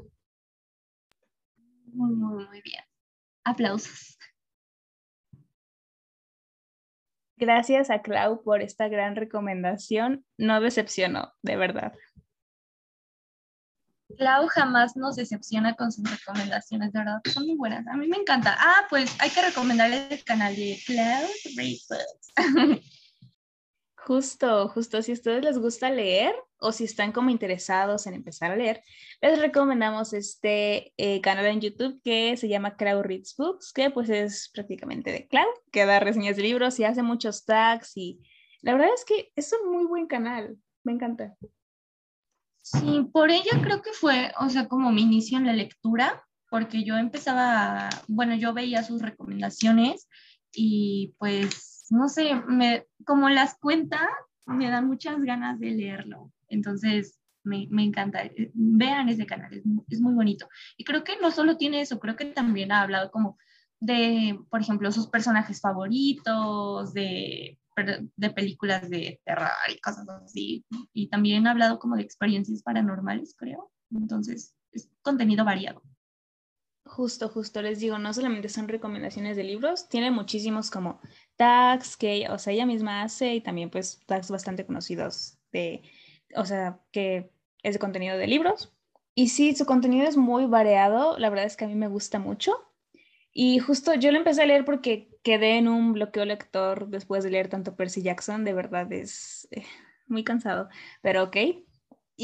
[1.87, 2.83] Muy, muy, muy bien.
[3.45, 4.17] Aplausos.
[7.43, 10.25] Gracias a Clau por esta gran recomendación.
[10.39, 11.93] No decepcionó, de verdad.
[14.17, 17.85] Clau jamás nos decepciona con sus recomendaciones, de verdad, son muy buenas.
[17.89, 18.57] A mí me encanta.
[18.61, 22.33] Ah, pues hay que recomendar el canal de Cloud Readbooks.
[24.07, 28.51] Justo, justo, si a ustedes les gusta leer o si están como interesados en empezar
[28.51, 28.83] a leer,
[29.21, 34.11] les recomendamos este eh, canal en YouTube que se llama Cloud Reads Books, que pues
[34.11, 38.21] es prácticamente de Cloud, que da reseñas de libros y hace muchos tags y
[38.61, 41.37] la verdad es que es un muy buen canal, me encanta.
[42.63, 46.85] Sí, por ella creo que fue, o sea, como mi inicio en la lectura, porque
[46.85, 50.09] yo empezaba, bueno, yo veía sus recomendaciones
[50.53, 54.09] y pues, no sé, me, como las cuenta,
[54.47, 56.33] me dan muchas ganas de leerlo.
[56.49, 58.23] Entonces, me, me encanta.
[58.55, 60.49] Vean ese canal, es, es muy bonito.
[60.77, 63.37] Y creo que no solo tiene eso, creo que también ha hablado como
[63.81, 67.59] de, por ejemplo, sus personajes favoritos, de
[68.17, 70.65] de películas de terror y cosas así.
[70.93, 73.71] Y también ha hablado como de experiencias paranormales, creo.
[73.91, 75.83] Entonces, es contenido variado.
[76.85, 81.01] Justo, justo, les digo, no solamente son recomendaciones de libros, tiene muchísimos como
[81.37, 85.83] tags que, o sea, ella misma hace y también pues tags bastante conocidos de,
[86.35, 87.31] o sea, que
[87.63, 88.75] es de contenido de libros.
[89.15, 92.19] Y sí, su contenido es muy variado, la verdad es que a mí me gusta
[92.19, 92.53] mucho.
[93.33, 97.31] Y justo yo lo empecé a leer porque quedé en un bloqueo lector después de
[97.31, 99.65] leer tanto Percy Jackson, de verdad es eh,
[100.07, 100.69] muy cansado,
[101.01, 101.37] pero ok.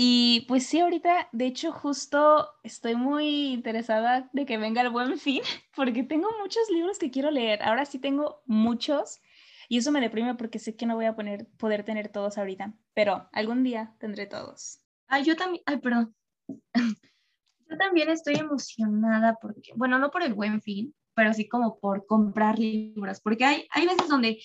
[0.01, 5.19] Y pues sí, ahorita, de hecho, justo estoy muy interesada de que venga el buen
[5.19, 5.43] fin,
[5.75, 7.65] porque tengo muchos libros que quiero leer.
[7.65, 9.21] Ahora sí tengo muchos
[9.69, 12.75] y eso me deprime porque sé que no voy a poner, poder tener todos ahorita,
[12.95, 14.79] pero algún día tendré todos.
[15.09, 16.15] Ay, yo también, ay, perdón.
[17.71, 22.07] Yo también estoy emocionada porque, bueno, no por el buen fin, pero sí como por
[22.07, 24.41] comprar libros, porque hay, hay veces donde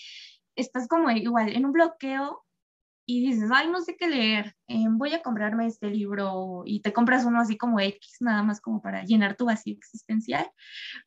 [0.56, 2.44] estás como igual en un bloqueo
[3.06, 6.94] y dices, ay, no sé qué leer, eh, voy a comprarme este libro y te
[6.94, 10.50] compras uno así como X, nada más como para llenar tu vacío existencial,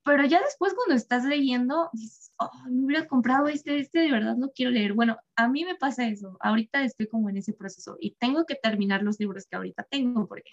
[0.05, 4.36] pero ya después cuando estás leyendo, dices, oh, me hubiera comprado este, este de verdad
[4.36, 4.92] no quiero leer.
[4.92, 8.57] Bueno, a mí me pasa eso, ahorita estoy como en ese proceso y tengo que
[8.57, 10.51] terminar los libros que ahorita tengo, porque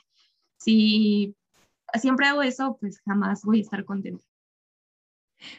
[0.57, 1.35] si
[1.99, 4.25] siempre hago eso, pues jamás voy a estar contenta.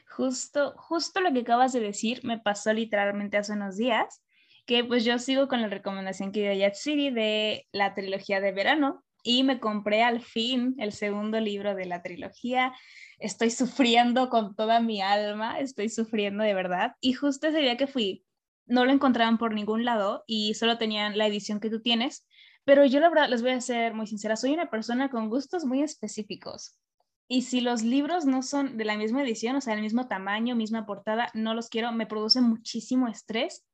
[0.08, 4.22] Justo, justo lo que acabas de decir me pasó literalmente hace unos días,
[4.66, 8.52] que pues yo sigo con la recomendación que dio Yat City de la trilogía de
[8.52, 12.74] verano y me compré al fin el segundo libro de la trilogía.
[13.18, 16.92] Estoy sufriendo con toda mi alma, estoy sufriendo de verdad.
[17.00, 18.24] Y justo ese día que fui,
[18.66, 22.26] no lo encontraban por ningún lado y solo tenían la edición que tú tienes.
[22.64, 25.64] Pero yo la verdad les voy a ser muy sincera, soy una persona con gustos
[25.64, 26.78] muy específicos.
[27.26, 30.54] Y si los libros no son de la misma edición, o sea, el mismo tamaño,
[30.54, 33.64] misma portada, no los quiero, me produce muchísimo estrés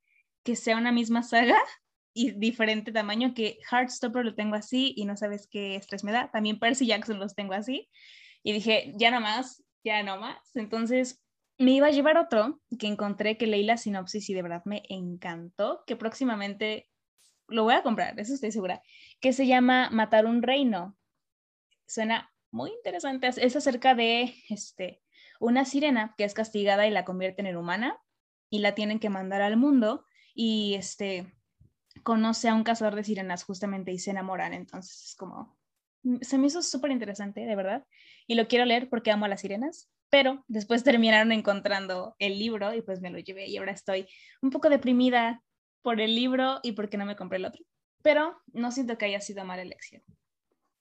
[0.43, 1.59] que sea una misma saga
[2.15, 6.31] y diferente tamaño, que Heartstopper lo tengo así y no sabes qué estrés me da.
[6.31, 7.89] También Percy Jackson los tengo así.
[8.43, 10.39] Y dije, ya no más, ya no más.
[10.55, 11.23] Entonces
[11.59, 14.83] me iba a llevar otro que encontré que leí la sinopsis y de verdad me
[14.89, 16.89] encantó, que próximamente
[17.49, 18.81] lo voy a comprar, eso estoy segura,
[19.21, 20.97] que se llama Matar un reino.
[21.87, 23.29] Suena muy interesante.
[23.29, 25.03] Es acerca de este,
[25.39, 27.99] una sirena que es castigada y la convierten en humana
[28.49, 31.33] y la tienen que mandar al mundo y este,
[32.03, 34.55] conoce a un cazador de sirenas justamente y se enamoran.
[34.55, 35.57] Entonces es como,
[36.03, 37.87] mm, se me hizo súper interesante, de verdad.
[38.27, 42.75] Y lo quiero leer porque amo a las sirenas, pero después terminaron encontrando el libro
[42.75, 44.07] y pues me lo llevé y ahora estoy
[44.43, 45.43] un poco deprimida
[45.83, 47.65] por el libro y porque no me compré el otro.
[48.03, 50.03] Pero no siento que haya sido mala elección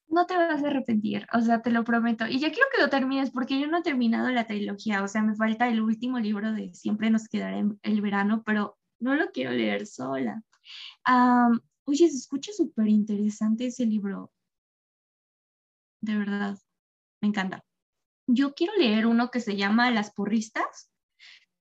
[0.10, 2.28] no te vas a arrepentir, o sea, te lo prometo.
[2.28, 5.22] Y ya quiero que lo termines porque yo no he terminado la trilogía, o sea,
[5.22, 9.52] me falta el último libro de Siempre nos quedará el verano, pero no lo quiero
[9.52, 10.44] leer sola.
[11.86, 14.32] oye, se escucha súper interesante ese libro.
[16.02, 16.58] De verdad,
[17.22, 17.66] me encanta.
[18.28, 20.92] Yo quiero leer uno que se llama Las porristas,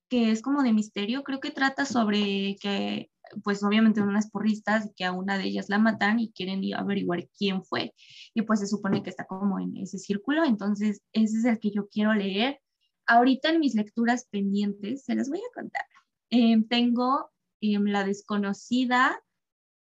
[0.09, 3.11] que es como de misterio, creo que trata sobre que
[3.43, 7.63] pues obviamente unas porristas que a una de ellas la matan y quieren averiguar quién
[7.63, 7.95] fue.
[8.35, 11.71] Y pues se supone que está como en ese círculo, entonces ese es el que
[11.71, 12.61] yo quiero leer.
[13.07, 15.85] Ahorita en mis lecturas pendientes, se las voy a contar.
[16.31, 19.23] Em, tengo em, La desconocida,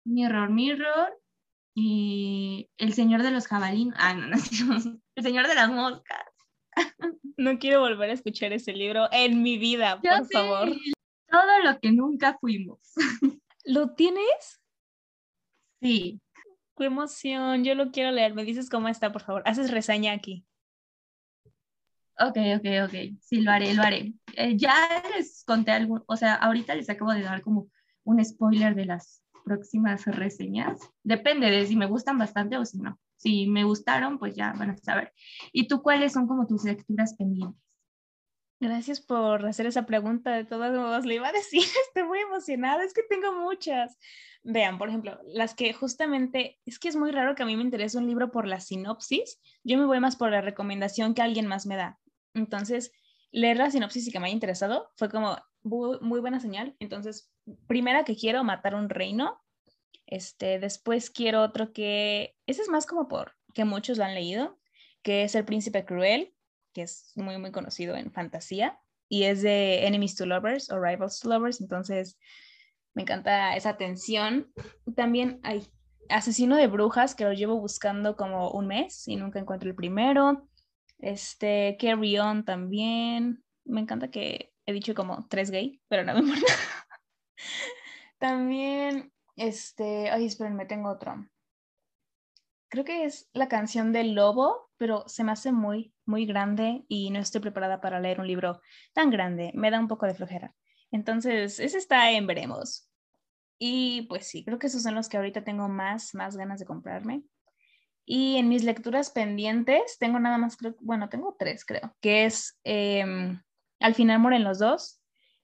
[0.04, 1.18] Mirror Mirror,
[1.74, 4.36] y El Señor de los Jabalín, ah, no, no,
[5.16, 6.24] El Señor de las Moscas.
[7.38, 10.70] No quiero volver a escuchar ese libro en mi vida, por favor
[11.32, 12.78] todo lo que nunca fuimos.
[13.64, 14.60] ¿Lo tienes?
[15.80, 16.20] Sí.
[16.76, 18.34] Qué emoción, yo lo quiero leer.
[18.34, 19.42] Me dices cómo está, por favor.
[19.46, 20.44] Haces reseña aquí.
[22.24, 23.18] Ok, ok, ok.
[23.20, 24.14] Sí, lo haré, lo haré.
[24.36, 24.74] Eh, ya
[25.16, 27.68] les conté algo, o sea, ahorita les acabo de dar como
[28.04, 30.78] un spoiler de las próximas reseñas.
[31.02, 32.98] Depende de si me gustan bastante o si no.
[33.16, 35.12] si me gustaron, pues ya van a saber.
[35.52, 37.60] ¿Y tú cuáles son como tus lecturas pendientes?
[38.60, 40.30] Gracias por hacer esa pregunta.
[40.30, 43.98] De todos modos, le iba a decir, estoy muy emocionada, es que tengo muchas.
[44.44, 47.62] Vean, por ejemplo, las que justamente, es que es muy raro que a mí me
[47.62, 51.48] interese un libro por la sinopsis, yo me voy más por la recomendación que alguien
[51.48, 51.98] más me da.
[52.34, 52.92] Entonces,
[53.30, 56.76] leer la sinopsis y que me haya interesado fue como muy, buena señal.
[56.80, 57.30] Entonces,
[57.66, 59.40] primera que quiero, matar un reino.
[60.06, 64.58] Este, después quiero otro que, ese es más como por que muchos lo han leído,
[65.02, 66.34] que es El Príncipe Cruel,
[66.72, 68.78] que es muy, muy conocido en fantasía
[69.08, 71.60] y es de Enemies to Lovers o Rivals to Lovers.
[71.60, 72.18] Entonces,
[72.94, 74.52] me encanta esa tensión.
[74.96, 75.66] También hay
[76.08, 80.48] Asesino de Brujas, que lo llevo buscando como un mes y nunca encuentro el primero.
[81.02, 83.44] Este, Carry On también.
[83.64, 86.34] Me encanta que he dicho como tres gay, pero no me
[88.18, 91.28] también, este, ay, espérenme, tengo otro.
[92.68, 97.10] Creo que es la canción del lobo, pero se me hace muy, muy grande y
[97.10, 99.50] no estoy preparada para leer un libro tan grande.
[99.54, 100.54] Me da un poco de flojera.
[100.92, 102.88] Entonces, ese está en veremos.
[103.58, 106.66] Y pues sí, creo que esos son los que ahorita tengo más, más ganas de
[106.66, 107.24] comprarme.
[108.04, 112.58] Y en mis lecturas pendientes, tengo nada más, creo, bueno, tengo tres, creo, que es
[112.64, 113.40] em,
[113.80, 115.00] Al final mueren los dos,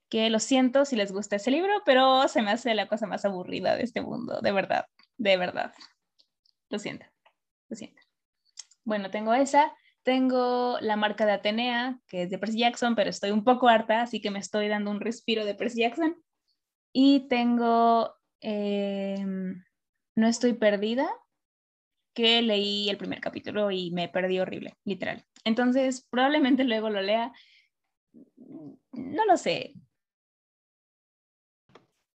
[0.08, 3.24] que lo siento si les gusta ese libro, pero se me hace la cosa más
[3.24, 4.86] aburrida de este mundo, de verdad,
[5.18, 5.72] de verdad.
[6.70, 7.06] Lo siento,
[7.68, 8.00] lo siento.
[8.84, 9.72] Bueno, tengo esa.
[10.02, 14.00] Tengo la marca de Atenea, que es de Percy Jackson, pero estoy un poco harta,
[14.00, 16.16] así que me estoy dando un respiro de Percy Jackson.
[16.92, 19.62] Y tengo em,
[20.16, 21.06] No estoy perdida,
[22.18, 25.24] que leí el primer capítulo y me perdí horrible, literal.
[25.44, 27.32] Entonces, probablemente luego lo lea.
[28.92, 29.74] No lo sé.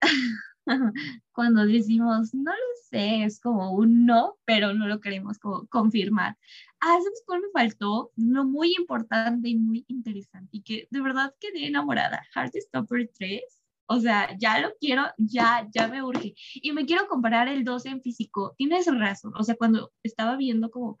[1.32, 2.58] Cuando decimos no lo
[2.90, 6.36] sé, es como un no, pero no lo queremos como confirmar.
[6.80, 8.10] Ah, ¿sabes cuál me faltó?
[8.16, 12.26] Uno muy importante y muy interesante y que de verdad quedé enamorada.
[12.34, 13.61] Heartstopper 3.
[13.92, 16.32] O sea, ya lo quiero, ya, ya me urge.
[16.54, 18.54] Y me quiero comprar el 2 en físico.
[18.56, 19.34] Tienes razón.
[19.36, 20.98] O sea, cuando estaba viendo como,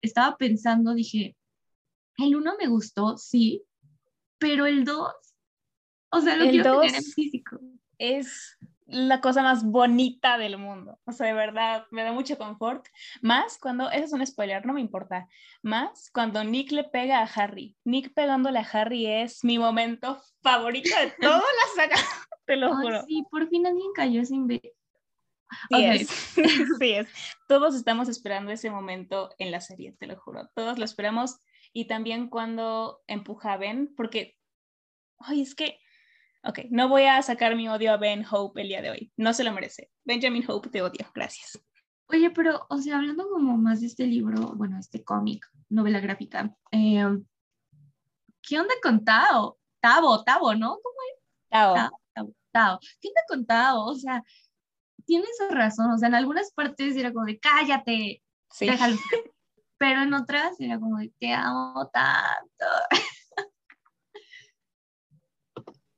[0.00, 1.36] estaba pensando, dije,
[2.16, 3.62] el 1 me gustó, sí,
[4.38, 5.12] pero el 2,
[6.12, 7.60] o sea, lo el quiero tener en físico.
[7.98, 10.98] Es la cosa más bonita del mundo.
[11.04, 12.86] O sea, de verdad, me da mucho confort.
[13.20, 15.28] Más cuando, eso es un spoiler, no me importa.
[15.62, 17.76] Más cuando Nick le pega a Harry.
[17.84, 21.96] Nick pegándole a Harry es mi momento favorito de toda la saga.
[22.50, 23.04] Te lo juro.
[23.06, 24.60] Sí, por fin alguien cayó sin ver.
[25.68, 26.08] Sí, es.
[26.80, 27.08] sí es.
[27.46, 30.50] Todos estamos esperando ese momento en la serie, te lo juro.
[30.56, 31.38] Todos lo esperamos.
[31.72, 34.36] Y también cuando empuja a Ben, porque,
[35.18, 35.78] ay, es que
[36.42, 39.12] Ok, no voy a sacar mi odio a Ben Hope el día de hoy.
[39.16, 39.90] No se lo merece.
[40.04, 41.06] Benjamin Hope, te odio.
[41.14, 41.62] Gracias.
[42.06, 46.52] Oye, pero, o sea, hablando como más de este libro, bueno, este cómic, novela gráfica,
[46.72, 47.04] eh,
[48.42, 49.58] ¿qué onda con Tao?
[49.80, 50.78] Tavo, Tavo, ¿no?
[50.82, 51.22] ¿Cómo es?
[51.50, 51.74] Tao.
[51.74, 51.99] Tao,
[52.50, 52.78] Tao.
[53.00, 53.84] ¿Qué onda con Tao?
[53.86, 54.22] O sea,
[55.04, 58.66] tienes razón, o sea, en algunas partes era como de cállate, sí.
[58.66, 58.96] déjalo.
[59.78, 62.66] Pero en otras era como de te amo tanto.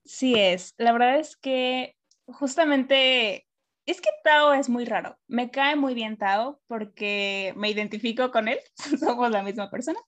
[0.04, 1.96] Sí es, la verdad es que
[2.26, 3.46] justamente
[3.86, 5.18] es que Tao es muy raro.
[5.26, 8.58] Me cae muy bien Tao porque me identifico con él,
[9.00, 9.98] somos la misma persona,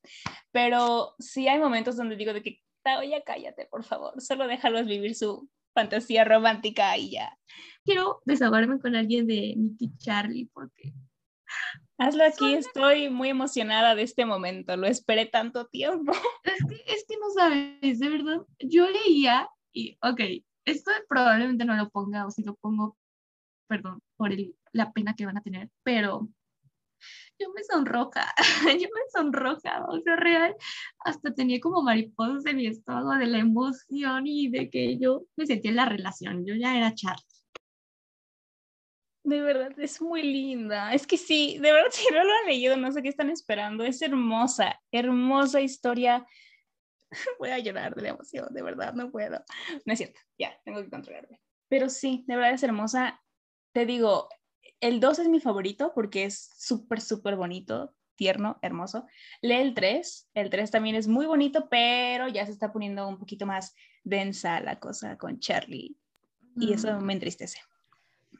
[0.53, 4.87] pero sí hay momentos donde digo de que Tao ya cállate, por favor, solo déjalos
[4.87, 7.37] vivir su fantasía romántica y ya.
[7.85, 10.95] Quiero desahogarme con alguien de Nicky Charlie porque
[11.97, 16.13] Hazlo aquí, estoy muy emocionada de este momento, lo esperé tanto tiempo.
[16.45, 20.21] Es que, es que no sabes, de verdad, yo leía y, ok,
[20.65, 22.97] esto probablemente no lo ponga o si lo pongo,
[23.69, 26.29] perdón, por el, la pena que van a tener, pero
[27.39, 28.33] yo me sonroja,
[28.81, 30.55] yo me sonroja, o sea, real,
[31.01, 35.47] hasta tenía como mariposas en mi estómago de la emoción y de que yo me
[35.47, 37.25] sentía en la relación, yo ya era Charlie.
[39.27, 40.93] De verdad, es muy linda.
[40.93, 43.83] Es que sí, de verdad, si no lo han leído, no sé qué están esperando.
[43.83, 46.27] Es hermosa, hermosa historia
[47.39, 49.43] voy a llorar de la emoción, de verdad, no puedo.
[49.85, 51.41] No es cierto, ya, tengo que controlarme.
[51.69, 53.21] Pero sí, de verdad es hermosa.
[53.73, 54.29] Te digo,
[54.85, 59.07] el 2 es mi favorito porque es súper, súper bonito, tierno, hermoso.
[59.41, 63.19] Lee el 3, el 3 también es muy bonito, pero ya se está poniendo un
[63.19, 65.97] poquito más densa la cosa con Charlie
[66.57, 67.03] y eso mm.
[67.03, 67.59] me entristece.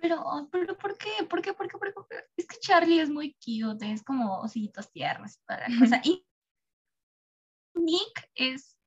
[0.03, 0.23] Pero,
[0.53, 1.25] pero ¿por qué?
[1.31, 1.55] ¿Por qué?
[1.55, 1.79] ¿Por qué?
[1.79, 2.17] ¿Por qué?
[2.37, 6.01] Es que Charlie es muy cute, es como ositos tiernos y toda la cosa.
[6.05, 6.27] Y
[7.73, 8.79] Nick es,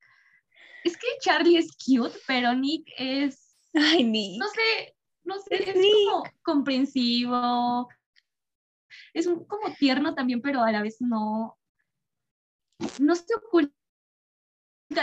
[0.84, 4.38] es que Charlie es cute, pero Nick es, ay, Nick.
[4.38, 4.96] no sé,
[5.28, 7.88] no sé, es, como comprensivo,
[9.12, 11.58] es un, como tierno también, pero a la vez no,
[12.98, 13.74] no se oculta,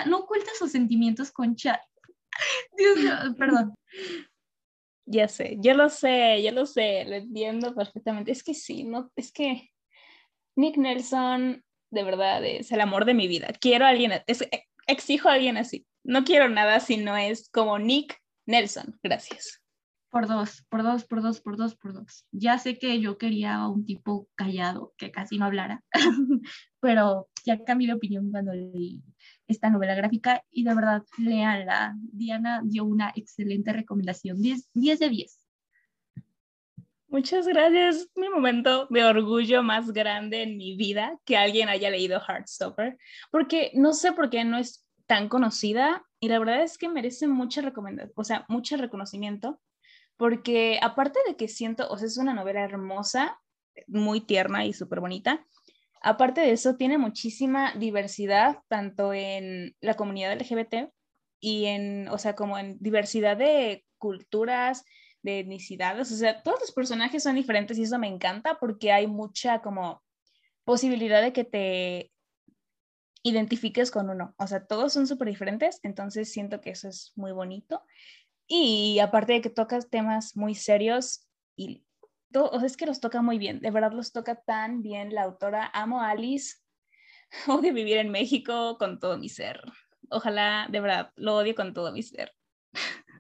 [0.08, 1.80] no oculta sus sentimientos con Chad.
[2.78, 3.76] Dios mío, perdón.
[5.08, 8.32] Ya sé, yo lo sé, yo lo sé, lo entiendo perfectamente.
[8.32, 9.70] Es que sí, no, es que
[10.56, 13.50] Nick Nelson de verdad es el amor de mi vida.
[13.62, 14.12] Quiero a alguien,
[14.88, 15.86] exijo a alguien así.
[16.04, 19.00] No quiero nada si no es como Nick Nelson.
[19.04, 19.65] Gracias.
[20.16, 22.26] Por dos, por dos, por dos, por dos, por dos.
[22.32, 25.84] Ya sé que yo quería a un tipo callado, que casi no hablara,
[26.80, 29.02] pero ya cambié de opinión cuando leí
[29.46, 31.96] esta novela gráfica y de verdad, leanla.
[31.98, 35.40] Diana dio una excelente recomendación, 10, 10 de 10.
[37.10, 38.08] Muchas gracias.
[38.16, 42.98] Mi momento de orgullo más grande en mi vida que alguien haya leído Heartstopper,
[43.32, 47.28] porque no sé por qué no es tan conocida y la verdad es que merece
[47.28, 49.60] mucha recomendación, o sea, mucho reconocimiento,
[50.18, 53.40] porque aparte de que siento, o sea, es una novela hermosa,
[53.88, 55.46] muy tierna y súper bonita,
[56.02, 60.92] aparte de eso tiene muchísima diversidad, tanto en la comunidad LGBT
[61.40, 64.86] y en, o sea, como en diversidad de culturas,
[65.24, 69.08] de etnicidades, o sea, todos los personajes son diferentes y eso me encanta porque hay
[69.08, 70.04] mucha como
[70.64, 72.12] posibilidad de que te
[73.24, 74.36] identifiques con uno.
[74.38, 77.82] O sea, todos son súper diferentes, entonces siento que eso es muy bonito.
[78.48, 81.84] Y aparte de que tocas temas muy serios y
[82.32, 85.14] todo, o sea, es que los toca muy bien, de verdad los toca tan bien
[85.14, 85.70] la autora.
[85.74, 86.58] Amo a Alice,
[87.48, 89.62] odio vivir en México con todo mi ser.
[90.10, 92.32] Ojalá, de verdad, lo odio con todo mi ser.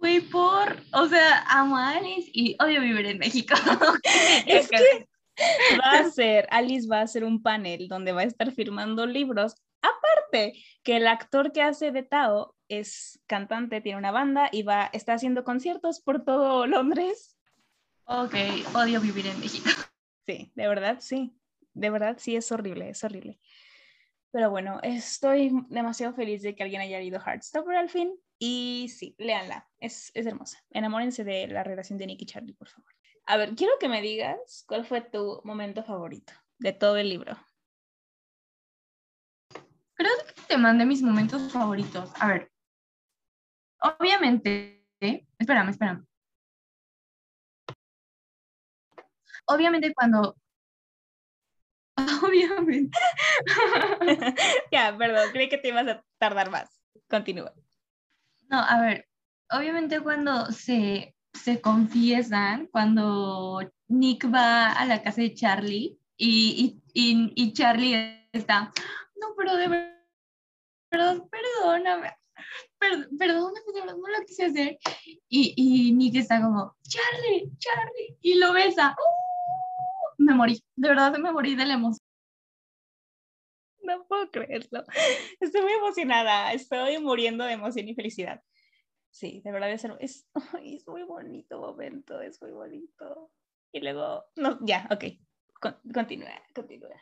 [0.00, 3.54] Fui por, o sea, amo a Alice y odio vivir en México.
[4.46, 5.08] es que
[5.78, 9.54] va a ser, Alice va a hacer un panel donde va a estar firmando libros.
[9.84, 14.88] Aparte, que el actor que hace de Tao es cantante, tiene una banda y va,
[14.94, 17.36] está haciendo conciertos por todo Londres.
[18.06, 18.34] Ok,
[18.74, 19.68] odio vivir en México.
[20.26, 21.38] Sí, de verdad, sí.
[21.74, 23.38] De verdad, sí, es horrible, es horrible.
[24.30, 28.18] Pero bueno, estoy demasiado feliz de que alguien haya leído Heartstopper al fin.
[28.38, 30.64] Y sí, léanla, es, es hermosa.
[30.70, 32.90] Enamórense de la relación de Nick y Charlie, por favor.
[33.26, 37.36] A ver, quiero que me digas cuál fue tu momento favorito de todo el libro.
[40.04, 42.12] Creo que te mandé mis momentos favoritos.
[42.20, 42.52] A ver,
[43.80, 44.84] obviamente,
[45.38, 46.04] espérame, espérame.
[49.46, 50.36] Obviamente cuando...
[52.22, 52.98] Obviamente.
[54.70, 56.68] ya, perdón, creí que te ibas a tardar más.
[57.08, 57.54] Continúa.
[58.50, 59.08] No, a ver,
[59.48, 67.32] obviamente cuando se se confiesan cuando Nick va a la casa de Charlie y, y,
[67.34, 68.72] y, Charlie está,
[69.16, 69.93] no, pero de verdad,
[70.94, 72.12] perdóname,
[73.18, 74.78] perdóname, de verdad no lo quise hacer.
[75.28, 78.96] Y, y Nick está como, Charlie, Charlie, y lo besa.
[78.98, 80.14] ¡Uh!
[80.18, 82.06] Me morí, de verdad me morí de la emoción.
[83.82, 84.84] No puedo creerlo.
[85.40, 88.42] Estoy muy emocionada, estoy muriendo de emoción y felicidad.
[89.10, 90.26] Sí, de verdad es, es,
[90.62, 93.30] es muy bonito momento, es muy bonito.
[93.72, 95.04] Y luego, no, ya, ok,
[95.92, 97.00] continúa, continúa.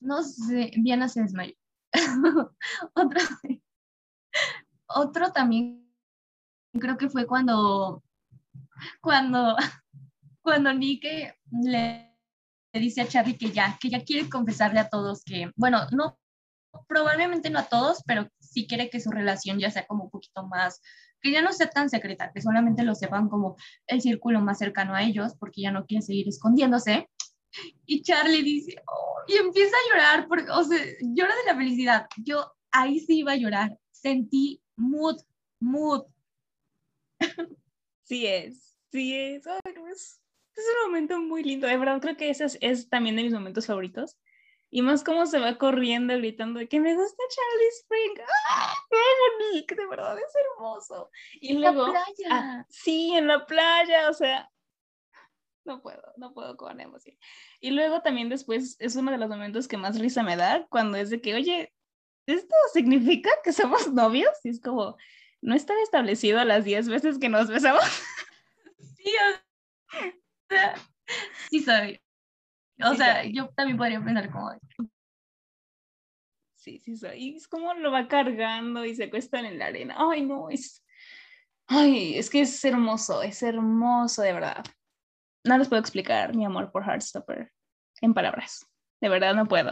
[0.00, 1.54] No sé, Viana se desmayó.
[2.94, 3.20] otro,
[4.86, 5.86] otro también
[6.78, 8.02] creo que fue cuando,
[9.00, 9.56] cuando,
[10.42, 12.12] cuando Nike le,
[12.72, 16.18] dice a Charlie que ya, que ya quiere confesarle a todos que, bueno, no
[16.88, 20.46] probablemente no a todos, pero sí quiere que su relación ya sea como un poquito
[20.46, 20.80] más,
[21.20, 23.56] que ya no sea tan secreta, que solamente lo sepan como
[23.86, 27.08] el círculo más cercano a ellos, porque ya no quiere seguir escondiéndose.
[27.86, 32.06] Y Charlie dice, oh", y empieza a llorar, porque, o sea, llora de la felicidad.
[32.16, 35.20] Yo ahí sí iba a llorar, sentí mood,
[35.60, 36.04] mood.
[38.02, 39.46] Sí es, sí es.
[39.46, 40.20] es,
[40.54, 43.32] es un momento muy lindo, de verdad creo que ese es, es también de mis
[43.32, 44.16] momentos favoritos
[44.70, 48.26] y más como se va corriendo gritando que me gusta Charlie Spring.
[48.50, 48.74] ¡Ah!
[49.66, 51.10] ¡Qué De verdad es hermoso.
[51.40, 51.86] Y luego.
[51.86, 52.28] En la playa.
[52.30, 54.10] Ah, sí, en la playa.
[54.10, 54.50] O sea,
[55.66, 57.16] no puedo, no puedo con emoción.
[57.60, 60.96] Y luego también después es uno de los momentos que más risa me da cuando
[60.96, 61.72] es de que, oye,
[62.26, 64.32] ¿esto significa que somos novios?
[64.44, 64.96] Y es como,
[65.40, 67.82] ¿no está establecido a las 10 veces que nos besamos?
[68.78, 69.12] Sí,
[70.02, 70.74] o sea,
[71.48, 72.00] sí soy.
[72.82, 74.50] O sea, yo también podría pensar como...
[76.56, 79.94] Sí, sí, y es como lo va cargando y se acuestan en la arena.
[79.96, 80.84] Ay, no, es...
[81.68, 84.64] Ay, es que es hermoso, es hermoso, de verdad.
[85.46, 87.52] No les puedo explicar mi amor por Heartstopper
[88.00, 88.66] en palabras.
[89.00, 89.70] De verdad no puedo.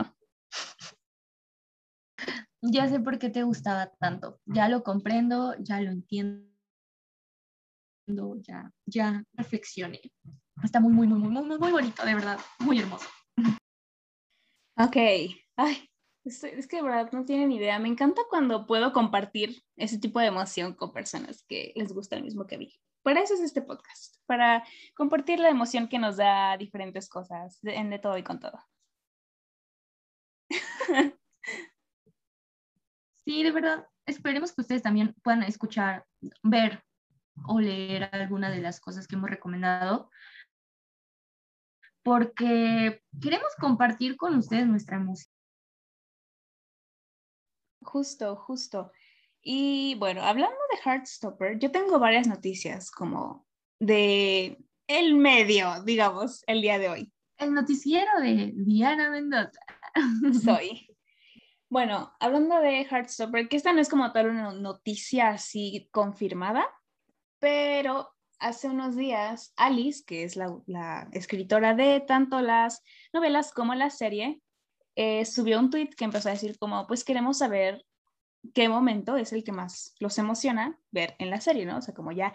[2.63, 4.41] Ya sé por qué te gustaba tanto.
[4.47, 6.47] Ya lo comprendo, ya lo entiendo,
[8.41, 10.01] ya, ya reflexioné.
[10.63, 13.09] Está muy, muy, muy, muy, muy, muy bonito, de verdad, muy hermoso.
[14.77, 14.97] Ok,
[15.57, 15.91] ay,
[16.25, 17.79] es, que de verdad no tienen idea.
[17.81, 22.23] Me encanta cuando puedo compartir ese tipo de emoción con personas que les gusta el
[22.23, 22.73] mismo que a mí.
[23.05, 24.65] Para eso es este podcast, para
[24.97, 28.59] compartir la emoción que nos da diferentes cosas, en de todo y con todo.
[33.27, 36.05] Sí, de verdad, esperemos que ustedes también puedan escuchar,
[36.43, 36.85] ver
[37.47, 40.11] o leer alguna de las cosas que hemos recomendado,
[42.03, 45.33] porque queremos compartir con ustedes nuestra emoción.
[47.81, 48.93] Justo, justo.
[49.47, 53.47] Y bueno, hablando de Heartstopper, yo tengo varias noticias como
[53.79, 57.13] de el medio, digamos, el día de hoy.
[57.37, 59.61] El noticiero de Diana Mendoza.
[60.43, 60.89] Soy.
[61.69, 66.67] Bueno, hablando de Heartstopper, que esta no es como tal una noticia así confirmada,
[67.39, 72.83] pero hace unos días Alice, que es la, escritora de tanto las
[73.13, 74.41] novelas como la serie,
[74.97, 77.85] eh, subió un tweet que empezó a decir como, pues queremos saber
[78.53, 81.79] qué momento es el que más los emociona ver en la serie, ¿no?
[81.79, 82.35] O sea, como ya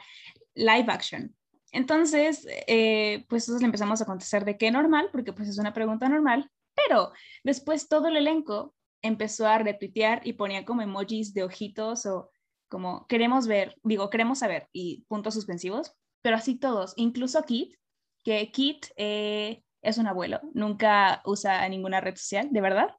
[0.56, 1.36] live action.
[1.72, 5.74] Entonces, eh, pues nosotros le empezamos a contestar de qué normal, porque pues es una
[5.74, 7.12] pregunta normal, pero
[7.44, 12.32] después todo el elenco empezó a retuitear y ponía como emojis de ojitos o
[12.70, 17.76] como queremos ver, digo, queremos saber y puntos suspensivos, pero así todos, incluso Kit,
[18.24, 22.90] que Kit eh, es un abuelo, nunca usa ninguna red social, de verdad.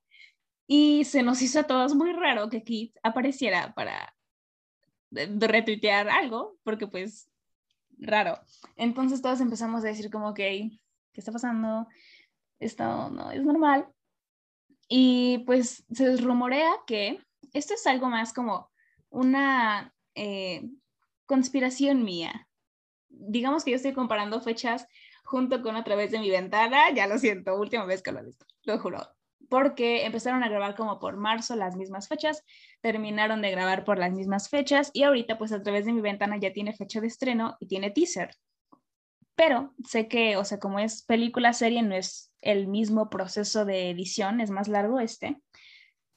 [0.72, 4.14] Y se nos hizo a todos muy raro que Kit apareciera para
[5.10, 7.28] retuitear algo, porque pues
[7.98, 8.38] raro.
[8.76, 10.70] Entonces todos empezamos a decir como que,
[11.12, 11.88] ¿qué está pasando?
[12.60, 13.88] Esto no es normal.
[14.86, 17.18] Y pues se rumorea que
[17.52, 18.70] esto es algo más como
[19.08, 20.70] una eh,
[21.26, 22.46] conspiración mía.
[23.08, 24.86] Digamos que yo estoy comparando fechas
[25.24, 28.26] junto con a través de mi ventana, ya lo siento, última vez que lo he
[28.26, 29.00] visto, lo juro,
[29.50, 32.44] porque empezaron a grabar como por marzo las mismas fechas,
[32.80, 36.38] terminaron de grabar por las mismas fechas y ahorita pues a través de mi ventana
[36.38, 38.30] ya tiene fecha de estreno y tiene teaser.
[39.34, 43.90] Pero sé que, o sea, como es película serie, no es el mismo proceso de
[43.90, 45.42] edición, es más largo este,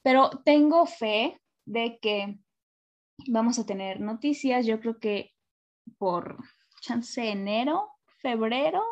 [0.02, 2.38] pero tengo fe de que
[3.26, 5.32] vamos a tener noticias, yo creo que
[5.98, 6.36] por
[6.82, 8.82] chance enero, febrero,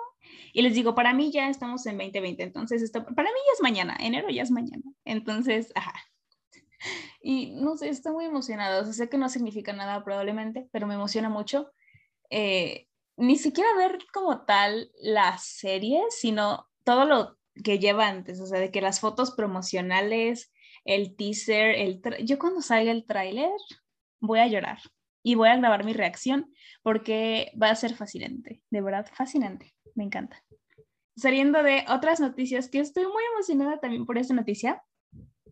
[0.53, 3.62] y les digo, para mí ya estamos en 2020, entonces esto, para mí ya es
[3.62, 5.95] mañana, enero ya es mañana, entonces, ajá.
[7.24, 11.28] Y no sé, estoy muy emocionada, sé que no significa nada probablemente, pero me emociona
[11.28, 11.70] mucho.
[12.30, 18.47] Eh, ni siquiera ver como tal la serie, sino todo lo que lleva antes, o
[18.47, 20.53] sea, de que las fotos promocionales,
[20.84, 23.53] el teaser, el yo cuando salga el tráiler
[24.20, 24.78] voy a llorar
[25.23, 26.53] y voy a grabar mi reacción
[26.83, 30.43] porque va a ser fascinante, de verdad fascinante, me encanta.
[31.16, 34.83] Saliendo de otras noticias que estoy muy emocionada también por esta noticia,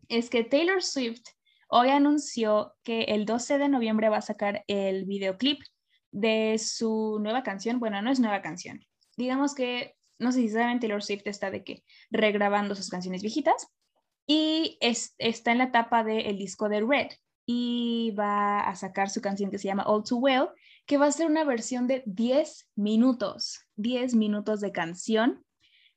[0.08, 1.22] es que Taylor Swift
[1.68, 5.60] hoy anunció que el 12 de noviembre va a sacar el videoclip
[6.10, 8.80] de su nueva canción, bueno, no es nueva canción,
[9.16, 13.68] digamos que no sé si saben, Taylor Swift está de que regrabando sus canciones viejitas
[14.26, 17.08] y está en la etapa del disco de Red
[17.52, 20.50] y va a sacar su canción que se llama All Too Well,
[20.86, 25.44] que va a ser una versión de 10 minutos, 10 minutos de canción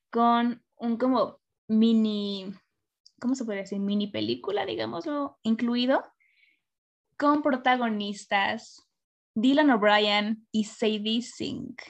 [0.10, 2.52] con un como mini,
[3.22, 3.80] ¿cómo se puede decir?
[3.80, 6.04] Mini película, digámoslo, incluido,
[7.20, 8.90] con protagonistas
[9.36, 11.84] Dylan O'Brien y Sadie Sink.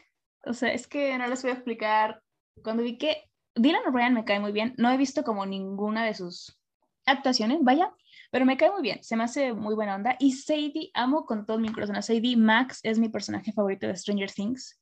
[0.46, 2.22] O sea, es que no les voy a explicar
[2.66, 6.16] cuando vi que Dylan O'Brien me cae muy bien, no he visto como ninguna de
[6.16, 6.60] sus
[7.06, 7.94] actuaciones, vaya,
[8.34, 10.16] pero me cae muy bien, se me hace muy buena onda.
[10.20, 12.36] Y Sadie, amo con todo mi corazón Sadie.
[12.36, 14.82] Max es mi personaje favorito de Stranger Things.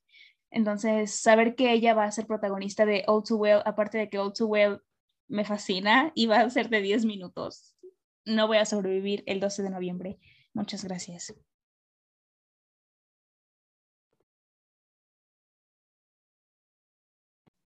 [0.51, 4.17] Entonces, saber que ella va a ser protagonista de All Too Well, aparte de que
[4.17, 4.79] All Too Well
[5.27, 7.75] me fascina y va a ser de 10 minutos.
[8.23, 10.17] No voy a sobrevivir el 12 de noviembre.
[10.53, 11.35] Muchas gracias.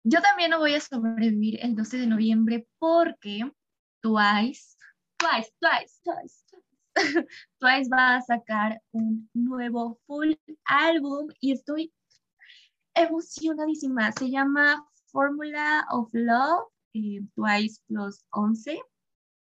[0.04, 3.50] Yo también no voy a sobrevivir el 12 de noviembre porque
[4.02, 4.76] Twice,
[5.20, 6.44] Twice, Twice, Twice,
[7.60, 10.32] Twice, va a sacar un nuevo full
[10.64, 11.92] álbum y estoy
[12.94, 14.12] emocionadísima.
[14.12, 18.80] Se llama Formula of Love, eh, Twice plus 11,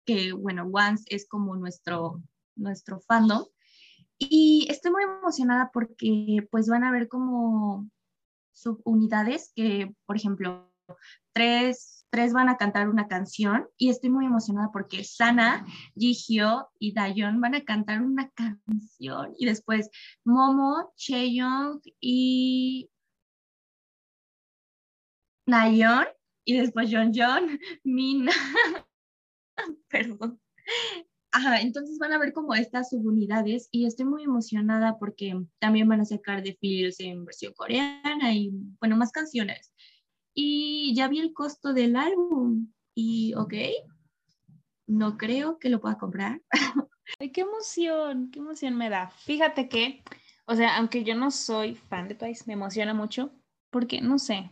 [0.06, 2.24] que bueno, Once es como nuestro,
[2.56, 3.46] nuestro fandom.
[4.18, 7.90] Y estoy muy emocionada porque pues van a ver como
[8.54, 10.74] subunidades que, por ejemplo,
[11.34, 15.66] tres, tres van a cantar una canción y estoy muy emocionada porque Sana,
[15.96, 19.90] Jihyo y Dayon van a cantar una canción y después
[20.24, 22.90] Momo, Chaeyoung y
[25.46, 26.06] Nayon
[26.46, 28.32] y después John John, Mina.
[29.90, 30.40] Perdón.
[31.32, 36.00] Ajá, entonces van a ver como estas subunidades y estoy muy emocionada porque también van
[36.00, 39.74] a sacar de Feels en versión coreana y bueno, más canciones.
[40.36, 43.54] Y ya vi el costo del álbum y ok,
[44.88, 46.42] no creo que lo pueda comprar.
[47.20, 49.10] Ay, qué emoción, qué emoción me da.
[49.10, 50.04] Fíjate que,
[50.46, 53.32] o sea, aunque yo no soy fan de Twice, me emociona mucho
[53.70, 54.52] porque, no sé,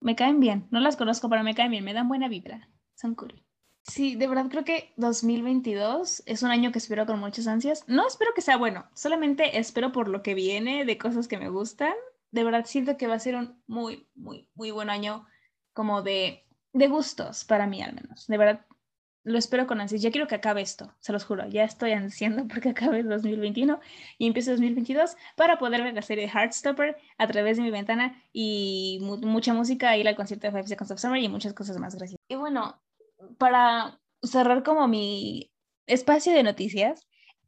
[0.00, 0.68] me caen bien.
[0.70, 2.68] No las conozco, pero me caen bien, me dan buena vibra.
[2.94, 3.44] Son cool.
[3.86, 7.84] Sí, de verdad creo que 2022 es un año que espero con muchas ansias.
[7.86, 11.50] No espero que sea bueno, solamente espero por lo que viene de cosas que me
[11.50, 11.92] gustan.
[12.34, 15.24] De verdad siento que va a ser un muy, muy, muy buen año
[15.72, 18.26] como de, de gustos para mí al menos.
[18.26, 18.66] De verdad
[19.22, 20.02] lo espero con ansias.
[20.02, 21.46] Ya quiero que acabe esto, se los juro.
[21.48, 23.78] Ya estoy ansiando porque acabe el 2021
[24.18, 28.20] y empiece 2022 para poder ver la serie de Heartstopper a través de mi ventana
[28.32, 31.94] y mucha música, ir al concierto de Five Seconds of Summer y muchas cosas más.
[31.94, 32.18] Gracias.
[32.28, 32.82] Y bueno,
[33.38, 35.52] para cerrar como mi
[35.86, 37.06] espacio de noticias,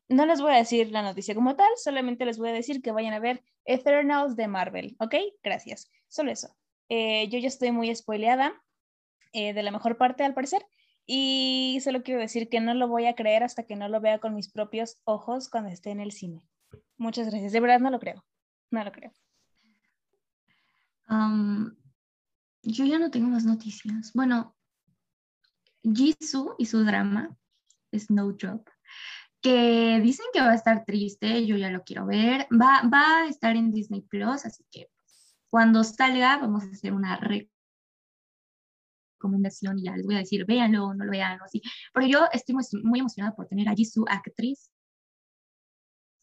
[0.09, 2.93] no les voy a decir la noticia como tal, solamente les voy a decir que
[2.93, 5.15] vayan a ver Eternals de Marvel, ¿ok?
[5.43, 5.91] Gracias.
[6.09, 6.57] Solo eso.
[6.89, 8.63] Eh, yo ya estoy muy spoileada
[9.33, 10.65] eh, de la mejor parte, al parecer.
[11.07, 14.19] Y solo quiero decir que no lo voy a creer hasta que no lo vea
[14.19, 16.43] con mis propios ojos cuando esté en el cine.
[16.97, 17.53] Muchas gracias.
[17.53, 18.25] De verdad no lo creo.
[18.71, 19.13] No lo creo.
[22.63, 24.13] yo ya no tengo más noticias.
[24.15, 24.57] Bueno,
[25.83, 27.37] Jisoo y su drama,
[27.93, 28.69] Snowdrop,
[29.47, 32.49] que dicen que va a estar triste, yo ya lo quiero ver.
[32.51, 34.89] Va, va a estar en Disney Plus, así que
[35.49, 37.49] cuando salga vamos a hacer una re
[39.19, 41.63] recomendación y ya les voy a decir, véanlo, no lo vean, o así.
[41.95, 44.71] Pero yo estoy muy, emocionada por tener allí su actriz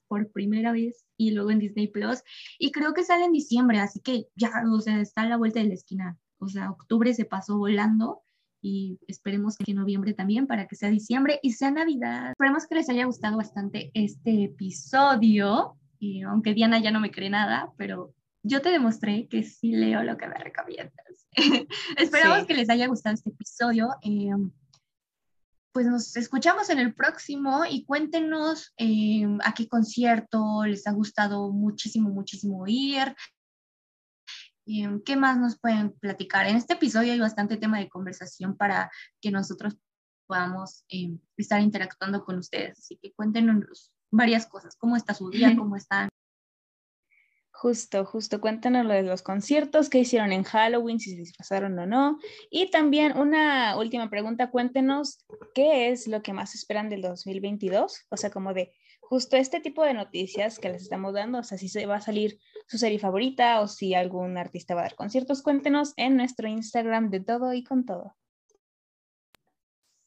[0.10, 2.24] por primera vez y luego en Disney Plus.
[2.60, 5.62] Y creo que sale en diciembre, así que ya, o sea, está a la vuelta
[5.62, 6.20] de la esquina.
[6.40, 8.23] O sea, octubre se pasó volando
[8.64, 12.32] y esperemos que en noviembre también para que sea diciembre y sea Navidad.
[12.32, 15.76] Esperemos que les haya gustado bastante este episodio.
[16.00, 20.02] Y aunque Diana ya no me cree nada, pero yo te demostré que sí leo
[20.04, 21.28] lo que me recomiendas.
[21.98, 23.90] Esperamos que les haya gustado este episodio.
[24.02, 24.32] Eh,
[25.74, 31.52] pues nos escuchamos en el próximo y cuéntenos eh, a qué concierto les ha gustado
[31.52, 33.14] muchísimo, muchísimo ir.
[34.66, 36.48] Eh, ¿Qué más nos pueden platicar?
[36.48, 38.92] En este episodio hay bastante tema de conversación para
[39.22, 39.78] que nosotros
[40.26, 40.86] podamos
[41.38, 42.80] estar interactuando con ustedes.
[42.80, 44.76] Así que cuéntenos varias cosas.
[44.78, 45.54] ¿Cómo está su día?
[45.58, 46.10] ¿Cómo están?
[47.56, 51.86] Justo, justo, cuéntanos lo de los conciertos, qué hicieron en Halloween, si se disfrazaron o
[51.86, 52.20] no.
[52.50, 58.18] Y también una última pregunta, cuéntenos qué es lo que más esperan del 2022, o
[58.18, 58.74] sea, como de
[59.10, 62.02] justo este tipo de noticias que les estamos dando, o sea, si se va a
[62.02, 66.48] salir su serie favorita o si algún artista va a dar conciertos, cuéntenos en nuestro
[66.48, 68.16] Instagram de todo y con todo.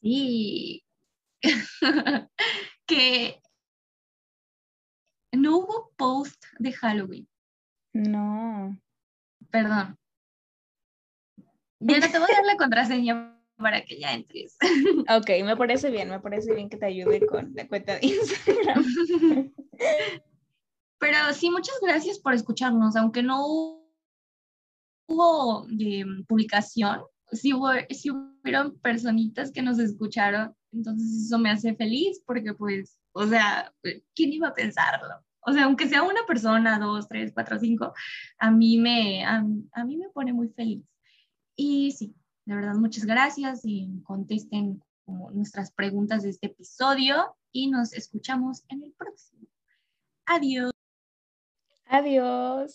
[0.01, 0.83] Sí,
[2.85, 3.41] que
[5.31, 7.27] no hubo post de Halloween.
[7.93, 8.77] No.
[9.49, 9.97] Perdón.
[11.79, 14.57] Bien, te voy a dar la contraseña para que ya entres.
[15.09, 18.85] Ok, me parece bien, me parece bien que te ayude con la cuenta de Instagram.
[20.99, 23.45] Pero sí, muchas gracias por escucharnos, aunque no
[25.07, 27.01] hubo eh, publicación,
[27.31, 32.99] sí, hubo, sí hubieron personitas que nos escucharon, entonces eso me hace feliz porque pues,
[33.13, 33.73] o sea,
[34.15, 35.07] ¿quién iba a pensarlo?
[35.41, 37.93] O sea, aunque sea una persona, dos, tres, cuatro, cinco,
[38.37, 40.83] a mí me, a, mí me pone muy feliz.
[41.55, 42.13] Y sí,
[42.47, 44.81] de verdad, muchas gracias y contesten
[45.33, 49.45] nuestras preguntas de este episodio y nos escuchamos en el próximo.
[50.25, 50.71] Adiós.
[51.87, 52.73] Adiós.